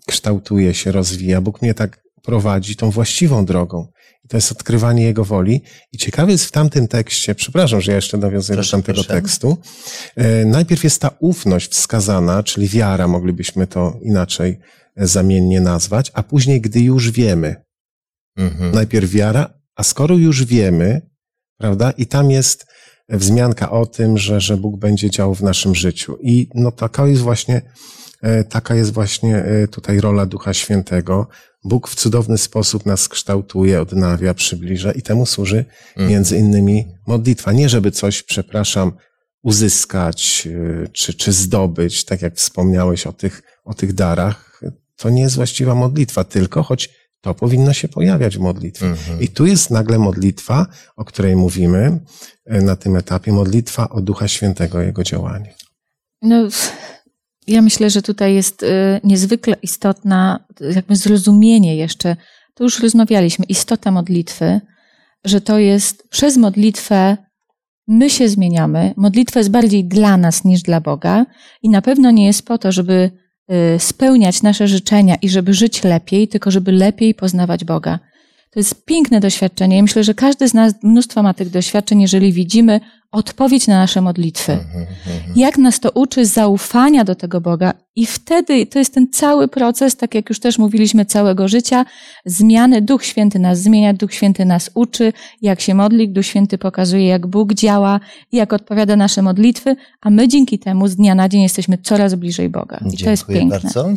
kształtuje 0.08 0.74
się, 0.74 0.92
rozwija, 0.92 1.42
Bóg 1.42 1.62
mnie 1.62 1.74
tak 1.74 2.04
prowadzi 2.24 2.76
tą 2.76 2.92
właściwą 2.92 3.46
drogą. 3.46 3.88
I 4.26 4.28
to 4.28 4.38
jest 4.38 4.52
odkrywanie 4.52 5.04
Jego 5.04 5.26
woli. 5.26 5.62
I 5.92 5.98
ciekawe 5.98 6.32
jest 6.32 6.46
w 6.46 6.52
tamtym 6.52 6.88
tekście, 6.88 7.36
przepraszam, 7.36 7.82
że 7.82 7.92
ja 7.92 7.96
jeszcze 7.96 8.18
nawiązuję 8.18 8.58
proszę, 8.58 8.78
do 8.78 8.84
tamtego 8.84 9.04
proszę. 9.04 9.22
tekstu, 9.22 9.58
e, 10.16 10.46
najpierw 10.46 10.84
jest 10.84 11.02
ta 11.02 11.12
ufność 11.20 11.72
wskazana, 11.72 12.44
czyli 12.44 12.68
wiara, 12.68 13.08
moglibyśmy 13.08 13.68
to 13.68 14.00
inaczej 14.02 14.60
e, 14.96 15.08
zamiennie 15.08 15.62
nazwać, 15.62 16.12
a 16.14 16.24
później, 16.24 16.62
gdy 16.62 16.80
już 16.80 17.12
wiemy. 17.12 17.56
Mhm. 18.38 18.72
Najpierw 18.72 19.12
wiara, 19.12 19.54
a 19.76 19.84
skoro 19.84 20.16
już 20.16 20.46
wiemy, 20.46 21.02
prawda, 21.58 21.92
i 21.92 22.06
tam 22.08 22.32
jest 22.32 22.66
wzmianka 23.18 23.72
o 23.72 23.86
tym, 23.86 24.18
że, 24.18 24.42
że 24.42 24.58
Bóg 24.58 24.80
będzie 24.80 25.10
działał 25.10 25.36
w 25.36 25.42
naszym 25.42 25.76
życiu. 25.76 26.18
I 26.22 26.50
no 26.56 26.72
taka 26.72 27.08
jest 27.08 27.22
właśnie, 27.22 27.62
e, 28.22 28.44
taka 28.44 28.76
jest 28.76 28.94
właśnie 28.94 29.38
e, 29.38 29.68
tutaj 29.68 30.00
rola 30.00 30.26
Ducha 30.26 30.54
Świętego. 30.54 31.28
Bóg 31.64 31.90
w 31.90 31.96
cudowny 31.96 32.38
sposób 32.38 32.86
nas 32.86 33.10
kształtuje, 33.10 33.82
odnawia, 33.82 34.34
przybliża 34.34 34.92
i 34.92 35.02
temu 35.02 35.26
służy 35.26 35.66
mhm. 35.90 36.10
między 36.10 36.38
innymi 36.38 36.86
modlitwa. 37.08 37.52
Nie 37.52 37.70
żeby 37.70 37.92
coś, 37.92 38.24
przepraszam, 38.24 38.92
uzyskać 39.44 40.48
e, 40.48 40.88
czy, 40.88 41.14
czy 41.14 41.32
zdobyć, 41.32 42.06
tak 42.06 42.22
jak 42.22 42.36
wspomniałeś 42.36 43.08
o 43.08 43.14
tych, 43.14 43.42
o 43.66 43.74
tych 43.74 43.94
darach. 43.94 44.62
To 44.96 45.10
nie 45.10 45.22
jest 45.22 45.36
właściwa 45.36 45.76
modlitwa, 45.76 46.24
tylko 46.24 46.64
choć 46.64 46.99
to 47.22 47.34
powinno 47.34 47.74
się 47.74 47.88
pojawiać 47.88 48.38
w 48.38 48.42
modlitwie. 48.42 48.86
Mhm. 48.86 49.22
I 49.22 49.28
tu 49.28 49.46
jest 49.46 49.72
nagle 49.72 50.00
modlitwa, 50.00 50.68
o 50.96 51.06
której 51.06 51.36
mówimy 51.36 52.00
e, 52.46 52.62
na 52.62 52.76
tym 52.76 52.96
etapie, 52.96 53.32
modlitwa 53.32 53.90
o 53.90 54.02
Ducha 54.02 54.28
Świętego, 54.28 54.82
Jego 54.82 55.04
działanie. 55.04 55.56
No, 56.22 56.48
ja 57.48 57.62
myślę, 57.62 57.90
że 57.90 58.02
tutaj 58.02 58.36
jest 58.36 58.64
e, 58.64 59.00
niezwykle 59.04 59.56
istotna, 59.62 60.46
jakby 60.76 60.96
zrozumienie 60.96 61.76
jeszcze, 61.76 62.16
to 62.54 62.64
już 62.64 62.80
rozmawialiśmy, 62.80 63.46
istota 63.46 63.92
modlitwy, 63.92 64.62
że 65.26 65.42
to 65.42 65.60
jest 65.60 66.08
przez 66.10 66.38
modlitwę 66.38 67.18
my 67.90 68.10
się 68.10 68.30
zmieniamy. 68.30 68.94
Modlitwa 68.98 69.40
jest 69.40 69.52
bardziej 69.52 69.86
dla 69.86 70.18
nas 70.18 70.44
niż 70.44 70.62
dla 70.62 70.82
Boga 70.82 71.26
i 71.64 71.70
na 71.70 71.82
pewno 71.82 72.12
nie 72.12 72.26
jest 72.26 72.46
po 72.46 72.58
to, 72.58 72.72
żeby 72.72 73.12
spełniać 73.78 74.42
nasze 74.42 74.68
życzenia 74.68 75.16
i 75.16 75.30
żeby 75.30 75.54
żyć 75.54 75.84
lepiej, 75.84 76.28
tylko 76.28 76.52
żeby 76.52 76.72
lepiej 76.72 77.16
poznawać 77.16 77.66
Boga. 77.66 78.00
To 78.52 78.60
jest 78.60 78.86
piękne 78.86 79.20
doświadczenie. 79.20 79.82
myślę, 79.82 80.04
że 80.04 80.14
każdy 80.14 80.48
z 80.48 80.54
nas 80.54 80.74
mnóstwo 80.84 81.24
ma 81.24 81.34
tych 81.34 81.50
doświadczeń, 81.50 82.02
jeżeli 82.02 82.34
widzimy 82.34 82.80
odpowiedź 83.12 83.68
na 83.68 83.78
nasze 83.80 84.02
modlitwy. 84.02 84.52
Mhm, 84.52 84.86
mhm. 85.08 85.34
Jak 85.36 85.58
nas 85.58 85.80
to 85.80 85.92
uczy 85.92 86.26
zaufania 86.26 87.04
do 87.04 87.16
tego 87.16 87.42
Boga 87.42 87.74
i 87.96 88.06
wtedy 88.06 88.66
to 88.66 88.80
jest 88.80 88.94
ten 88.94 89.08
cały 89.12 89.48
proces, 89.48 89.96
tak 89.96 90.16
jak 90.16 90.30
już 90.30 90.40
też 90.40 90.58
mówiliśmy, 90.58 91.06
całego 91.06 91.48
życia, 91.48 91.86
zmiany. 92.26 92.82
Duch 92.82 93.06
Święty 93.06 93.40
nas 93.40 93.62
zmienia, 93.62 93.94
Duch 93.94 94.14
Święty 94.14 94.46
nas 94.46 94.72
uczy, 94.74 95.14
jak 95.42 95.62
się 95.62 95.74
modlić, 95.74 96.12
Duch 96.12 96.26
Święty 96.26 96.58
pokazuje, 96.58 97.08
jak 97.08 97.28
Bóg 97.28 97.54
działa, 97.54 98.00
jak 98.32 98.54
odpowiada 98.54 98.96
nasze 98.96 99.22
modlitwy, 99.22 99.76
a 100.02 100.10
my 100.10 100.28
dzięki 100.28 100.60
temu 100.60 100.88
z 100.88 100.96
dnia 100.96 101.16
na 101.16 101.30
dzień 101.30 101.42
jesteśmy 101.42 101.78
coraz 101.78 102.16
bliżej 102.16 102.50
Boga. 102.50 102.78
I 102.78 102.80
Dziękuję 102.80 103.04
to 103.06 103.10
jest 103.10 103.26
piękne. 103.26 103.60
Bardzo. 103.60 103.90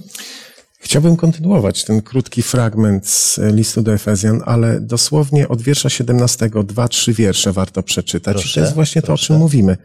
Chciałbym 0.82 1.16
kontynuować 1.16 1.84
ten 1.84 2.02
krótki 2.02 2.42
fragment 2.42 3.08
z 3.08 3.40
listu 3.54 3.82
do 3.82 3.94
Efezjan, 3.94 4.42
ale 4.44 4.80
dosłownie 4.80 5.48
od 5.48 5.62
wiersza 5.62 5.90
17, 5.90 6.50
dwa, 6.64 6.88
trzy 6.88 7.12
wiersze 7.12 7.52
warto 7.52 7.82
przeczytać. 7.82 8.34
Proszę, 8.34 8.50
I 8.50 8.54
to 8.54 8.60
jest 8.60 8.74
właśnie 8.74 9.02
proszę. 9.02 9.06
to, 9.06 9.24
o 9.24 9.26
czym 9.26 9.36
mówimy. 9.36 9.76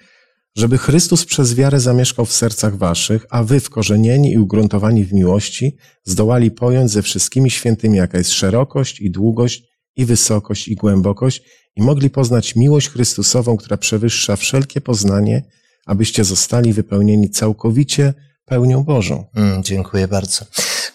Żeby 0.55 0.77
Chrystus 0.77 1.25
przez 1.25 1.55
wiarę 1.55 1.79
zamieszkał 1.79 2.25
w 2.25 2.33
sercach 2.33 2.77
waszych, 2.77 3.25
a 3.29 3.43
wy 3.43 3.59
wkorzenieni 3.59 4.31
i 4.31 4.37
ugruntowani 4.37 5.05
w 5.05 5.13
miłości 5.13 5.77
zdołali 6.03 6.51
pojąć 6.51 6.91
ze 6.91 7.01
wszystkimi 7.01 7.51
świętymi, 7.51 7.97
jaka 7.97 8.17
jest 8.17 8.31
szerokość 8.31 8.99
i 8.99 9.11
długość 9.11 9.63
i 9.95 10.05
wysokość 10.05 10.67
i 10.67 10.75
głębokość 10.75 11.41
i 11.75 11.81
mogli 11.81 12.09
poznać 12.09 12.55
miłość 12.55 12.89
Chrystusową, 12.89 13.57
która 13.57 13.77
przewyższa 13.77 14.35
wszelkie 14.35 14.81
poznanie, 14.81 15.43
abyście 15.85 16.23
zostali 16.23 16.73
wypełnieni 16.73 17.29
całkowicie 17.29 18.13
pełnią 18.45 18.83
Bożą. 18.83 19.25
Mm, 19.35 19.63
dziękuję 19.63 20.07
bardzo. 20.07 20.45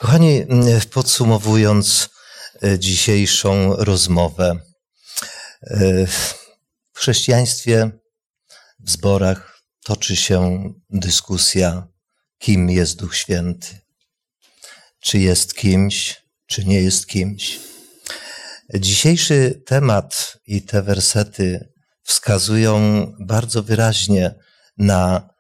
Kochani, 0.03 0.47
podsumowując 0.93 2.09
e, 2.63 2.79
dzisiejszą 2.79 3.77
rozmowę, 3.77 4.57
e, 5.63 6.07
w 6.07 6.35
chrześcijaństwie, 6.95 7.91
w 8.81 8.91
zborach 8.91 9.63
toczy 9.85 10.17
się 10.17 10.65
dyskusja, 10.91 11.89
kim 12.39 12.71
jest 12.71 12.99
Duch 12.99 13.17
Święty. 13.17 13.79
Czy 15.01 15.19
jest 15.19 15.55
kimś, 15.55 16.23
czy 16.47 16.65
nie 16.65 16.81
jest 16.81 17.07
kimś. 17.07 17.61
Dzisiejszy 18.75 19.63
temat 19.67 20.39
i 20.47 20.63
te 20.63 20.83
wersety 20.83 21.73
wskazują 22.03 23.07
bardzo 23.21 23.63
wyraźnie 23.63 24.35
na 24.77 25.32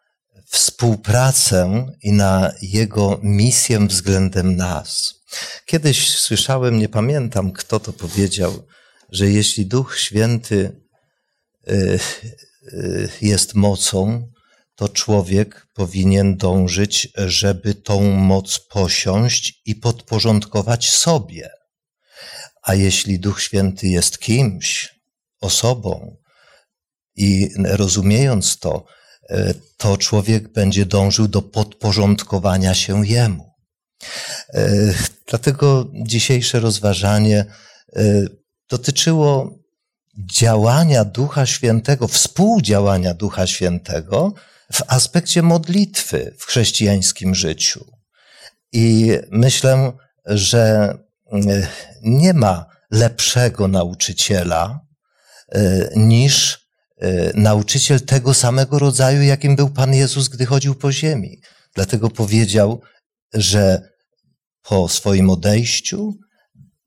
współpracę 0.52 1.86
i 2.02 2.12
na 2.12 2.52
Jego 2.62 3.20
misję 3.22 3.86
względem 3.86 4.56
nas. 4.56 5.14
Kiedyś 5.66 6.18
słyszałem, 6.18 6.78
nie 6.78 6.88
pamiętam 6.88 7.52
kto 7.52 7.80
to 7.80 7.92
powiedział, 7.92 8.66
że 9.12 9.30
jeśli 9.30 9.66
Duch 9.66 9.98
Święty 9.98 10.82
y, 11.68 11.98
y, 12.72 13.08
jest 13.22 13.54
mocą, 13.54 14.28
to 14.74 14.88
człowiek 14.88 15.66
powinien 15.74 16.36
dążyć, 16.36 17.08
żeby 17.16 17.74
tą 17.74 18.00
moc 18.10 18.58
posiąść 18.58 19.62
i 19.66 19.74
podporządkować 19.74 20.90
sobie. 20.90 21.50
A 22.62 22.74
jeśli 22.74 23.18
Duch 23.18 23.42
Święty 23.42 23.88
jest 23.88 24.18
kimś, 24.18 24.94
osobą, 25.40 26.16
i 27.16 27.48
rozumiejąc 27.56 28.58
to, 28.58 28.84
to 29.76 29.96
człowiek 29.96 30.52
będzie 30.52 30.86
dążył 30.86 31.28
do 31.28 31.42
podporządkowania 31.42 32.74
się 32.74 33.06
jemu. 33.06 33.52
E, 34.54 34.70
dlatego 35.26 35.90
dzisiejsze 35.94 36.60
rozważanie 36.60 37.44
e, 37.96 38.02
dotyczyło 38.70 39.58
działania 40.32 41.04
Ducha 41.04 41.46
Świętego, 41.46 42.08
współdziałania 42.08 43.14
Ducha 43.14 43.46
Świętego 43.46 44.32
w 44.72 44.82
aspekcie 44.86 45.42
modlitwy 45.42 46.34
w 46.38 46.44
chrześcijańskim 46.44 47.34
życiu. 47.34 47.84
I 48.72 49.12
myślę, 49.30 49.92
że 50.26 50.94
nie 52.02 52.34
ma 52.34 52.66
lepszego 52.90 53.68
nauczyciela 53.68 54.80
niż 55.96 56.61
E, 56.61 56.61
nauczyciel 57.34 58.00
tego 58.00 58.34
samego 58.34 58.78
rodzaju, 58.78 59.22
jakim 59.22 59.56
był 59.56 59.70
Pan 59.70 59.94
Jezus, 59.94 60.28
gdy 60.28 60.46
chodził 60.46 60.74
po 60.74 60.92
ziemi. 60.92 61.40
Dlatego 61.74 62.10
powiedział, 62.10 62.80
że 63.34 63.92
po 64.62 64.88
swoim 64.88 65.30
odejściu 65.30 66.14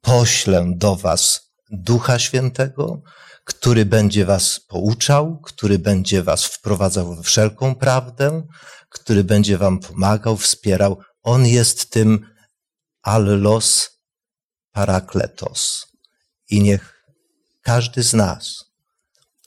poślę 0.02 0.66
do 0.76 0.96
Was 0.96 1.42
Ducha 1.72 2.20
Świętego, 2.20 3.02
który 3.44 3.86
będzie 3.86 4.26
Was 4.26 4.60
pouczał, 4.60 5.40
który 5.40 5.80
będzie 5.80 6.24
Was 6.24 6.46
wprowadzał 6.46 7.16
w 7.16 7.24
wszelką 7.24 7.76
prawdę, 7.76 8.44
który 8.90 9.24
będzie 9.24 9.58
Wam 9.58 9.80
pomagał, 9.80 10.38
wspierał. 10.38 11.00
On 11.24 11.46
jest 11.46 11.90
tym 11.90 12.26
allos 13.02 13.90
parakletos. 14.72 15.88
I 16.50 16.62
niech 16.62 17.06
każdy 17.62 18.04
z 18.04 18.14
nas 18.14 18.66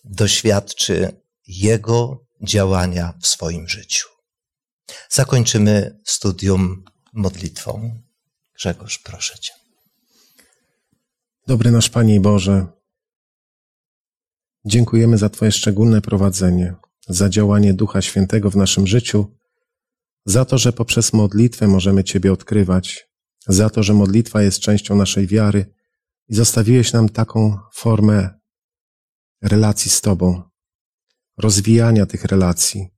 doświadczy 0.08 1.22
Jego 1.46 2.26
działania 2.42 3.14
w 3.22 3.26
swoim 3.26 3.68
życiu. 3.68 4.08
Zakończymy 5.10 6.00
studium 6.04 6.84
modlitwą. 7.12 8.00
Grzegorz, 8.54 8.98
proszę 8.98 9.38
Cię. 9.38 9.52
Dobry 11.46 11.70
nasz 11.70 11.88
Panie 11.88 12.20
Boże, 12.20 12.66
dziękujemy 14.64 15.18
za 15.18 15.28
Twoje 15.28 15.52
szczególne 15.52 16.00
prowadzenie, 16.00 16.74
za 17.08 17.28
działanie 17.28 17.74
Ducha 17.74 18.02
Świętego 18.02 18.50
w 18.50 18.56
naszym 18.56 18.86
życiu, 18.86 19.36
za 20.24 20.44
to, 20.44 20.58
że 20.58 20.72
poprzez 20.72 21.12
modlitwę 21.12 21.68
możemy 21.68 22.04
Ciebie 22.04 22.32
odkrywać, 22.32 23.08
za 23.46 23.70
to, 23.70 23.82
że 23.82 23.94
modlitwa 23.94 24.42
jest 24.42 24.60
częścią 24.60 24.96
naszej 24.96 25.26
wiary 25.26 25.74
i 26.28 26.34
zostawiłeś 26.34 26.92
nam 26.92 27.08
taką 27.08 27.58
formę 27.74 28.37
relacji 29.42 29.90
z 29.90 30.00
Tobą, 30.00 30.42
rozwijania 31.38 32.06
tych 32.06 32.24
relacji. 32.24 32.88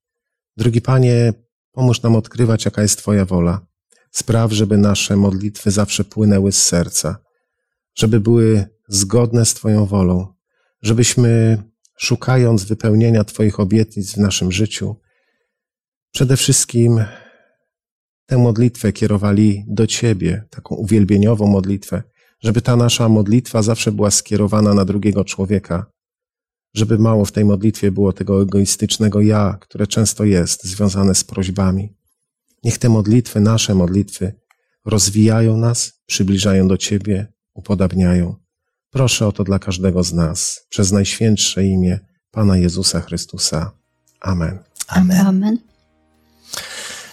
Drogi 0.57 0.81
Panie, 0.81 1.33
pomóż 1.73 2.03
nam 2.03 2.17
odkrywać, 2.17 2.65
jaka 2.65 2.83
jest 2.83 2.99
Twoja 2.99 3.25
wola. 3.25 3.67
Spraw, 4.11 4.53
żeby 4.53 4.79
nasze 4.79 5.17
modlitwy 5.17 5.71
zawsze 5.71 6.05
płynęły 6.05 6.53
z 6.53 6.63
serca, 6.63 7.19
żeby 7.95 8.21
były 8.21 8.67
zgodne 8.89 9.45
z 9.45 9.55
Twoją 9.55 9.87
wolą, 9.87 10.35
żebyśmy 10.83 11.63
szukając 11.99 12.65
wypełnienia 12.65 13.25
Twoich 13.25 13.61
obietnic 13.61 14.13
w 14.13 14.17
naszym 14.17 14.53
życiu, 14.53 14.97
przede 16.13 16.37
wszystkim 16.37 17.05
tę 18.27 18.39
modlitwę 18.39 18.93
kierowali 18.93 19.65
do 19.69 19.87
Ciebie, 19.87 20.45
taką 20.51 20.75
uwielbieniową 20.75 21.47
modlitwę, 21.47 22.03
żeby 22.41 22.63
ta 22.63 22.77
nasza 22.77 23.09
modlitwa 23.09 23.63
zawsze 23.63 23.93
była 23.93 24.11
skierowana 24.11 24.75
na 24.75 24.85
drugiego 24.85 25.25
człowieka, 25.25 25.87
żeby 26.75 26.99
mało 26.99 27.25
w 27.25 27.33
tej 27.33 27.45
modlitwie 27.45 27.91
było 27.91 28.13
tego 28.13 28.43
egoistycznego 28.43 29.21
ja, 29.21 29.59
które 29.61 29.87
często 29.87 30.25
jest 30.25 30.65
związane 30.65 31.15
z 31.15 31.25
prośbami. 31.25 31.97
Niech 32.65 32.79
te 32.79 32.89
modlitwy, 32.89 33.41
nasze 33.41 33.75
modlitwy, 33.75 34.33
rozwijają 34.85 35.57
nas, 35.57 35.93
przybliżają 36.07 36.69
do 36.69 36.77
Ciebie, 36.77 37.33
upodabniają. 37.55 38.35
Proszę 38.91 39.27
o 39.27 39.33
to 39.33 39.45
dla 39.45 39.59
każdego 39.59 40.03
z 40.03 40.13
nas, 40.13 40.67
przez 40.69 40.93
najświętsze 40.93 41.67
imię 41.67 42.01
Pana 42.31 42.57
Jezusa 42.57 43.01
Chrystusa. 43.01 43.73
Amen. 44.21 44.59
Amen. 44.89 45.27
Amen. 45.27 45.59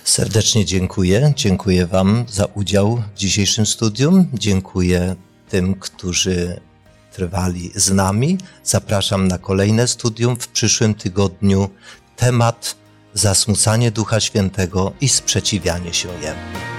Serdecznie 0.03 0.65
dziękuję. 0.65 1.33
Dziękuję 1.35 1.87
Wam 1.87 2.25
za 2.29 2.45
udział 2.45 3.03
w 3.15 3.17
dzisiejszym 3.17 3.65
studium. 3.65 4.27
Dziękuję 4.33 5.15
tym, 5.49 5.75
którzy 5.75 6.59
trwali 7.17 7.71
z 7.75 7.91
nami. 7.91 8.37
Zapraszam 8.63 9.27
na 9.27 9.37
kolejne 9.37 9.87
studium 9.87 10.35
w 10.35 10.47
przyszłym 10.47 10.93
tygodniu. 10.93 11.69
Temat 12.15 12.75
zasmucanie 13.13 13.91
Ducha 13.91 14.19
Świętego 14.19 14.91
i 15.01 15.09
sprzeciwianie 15.09 15.93
się 15.93 16.09
Jemu. 16.21 16.76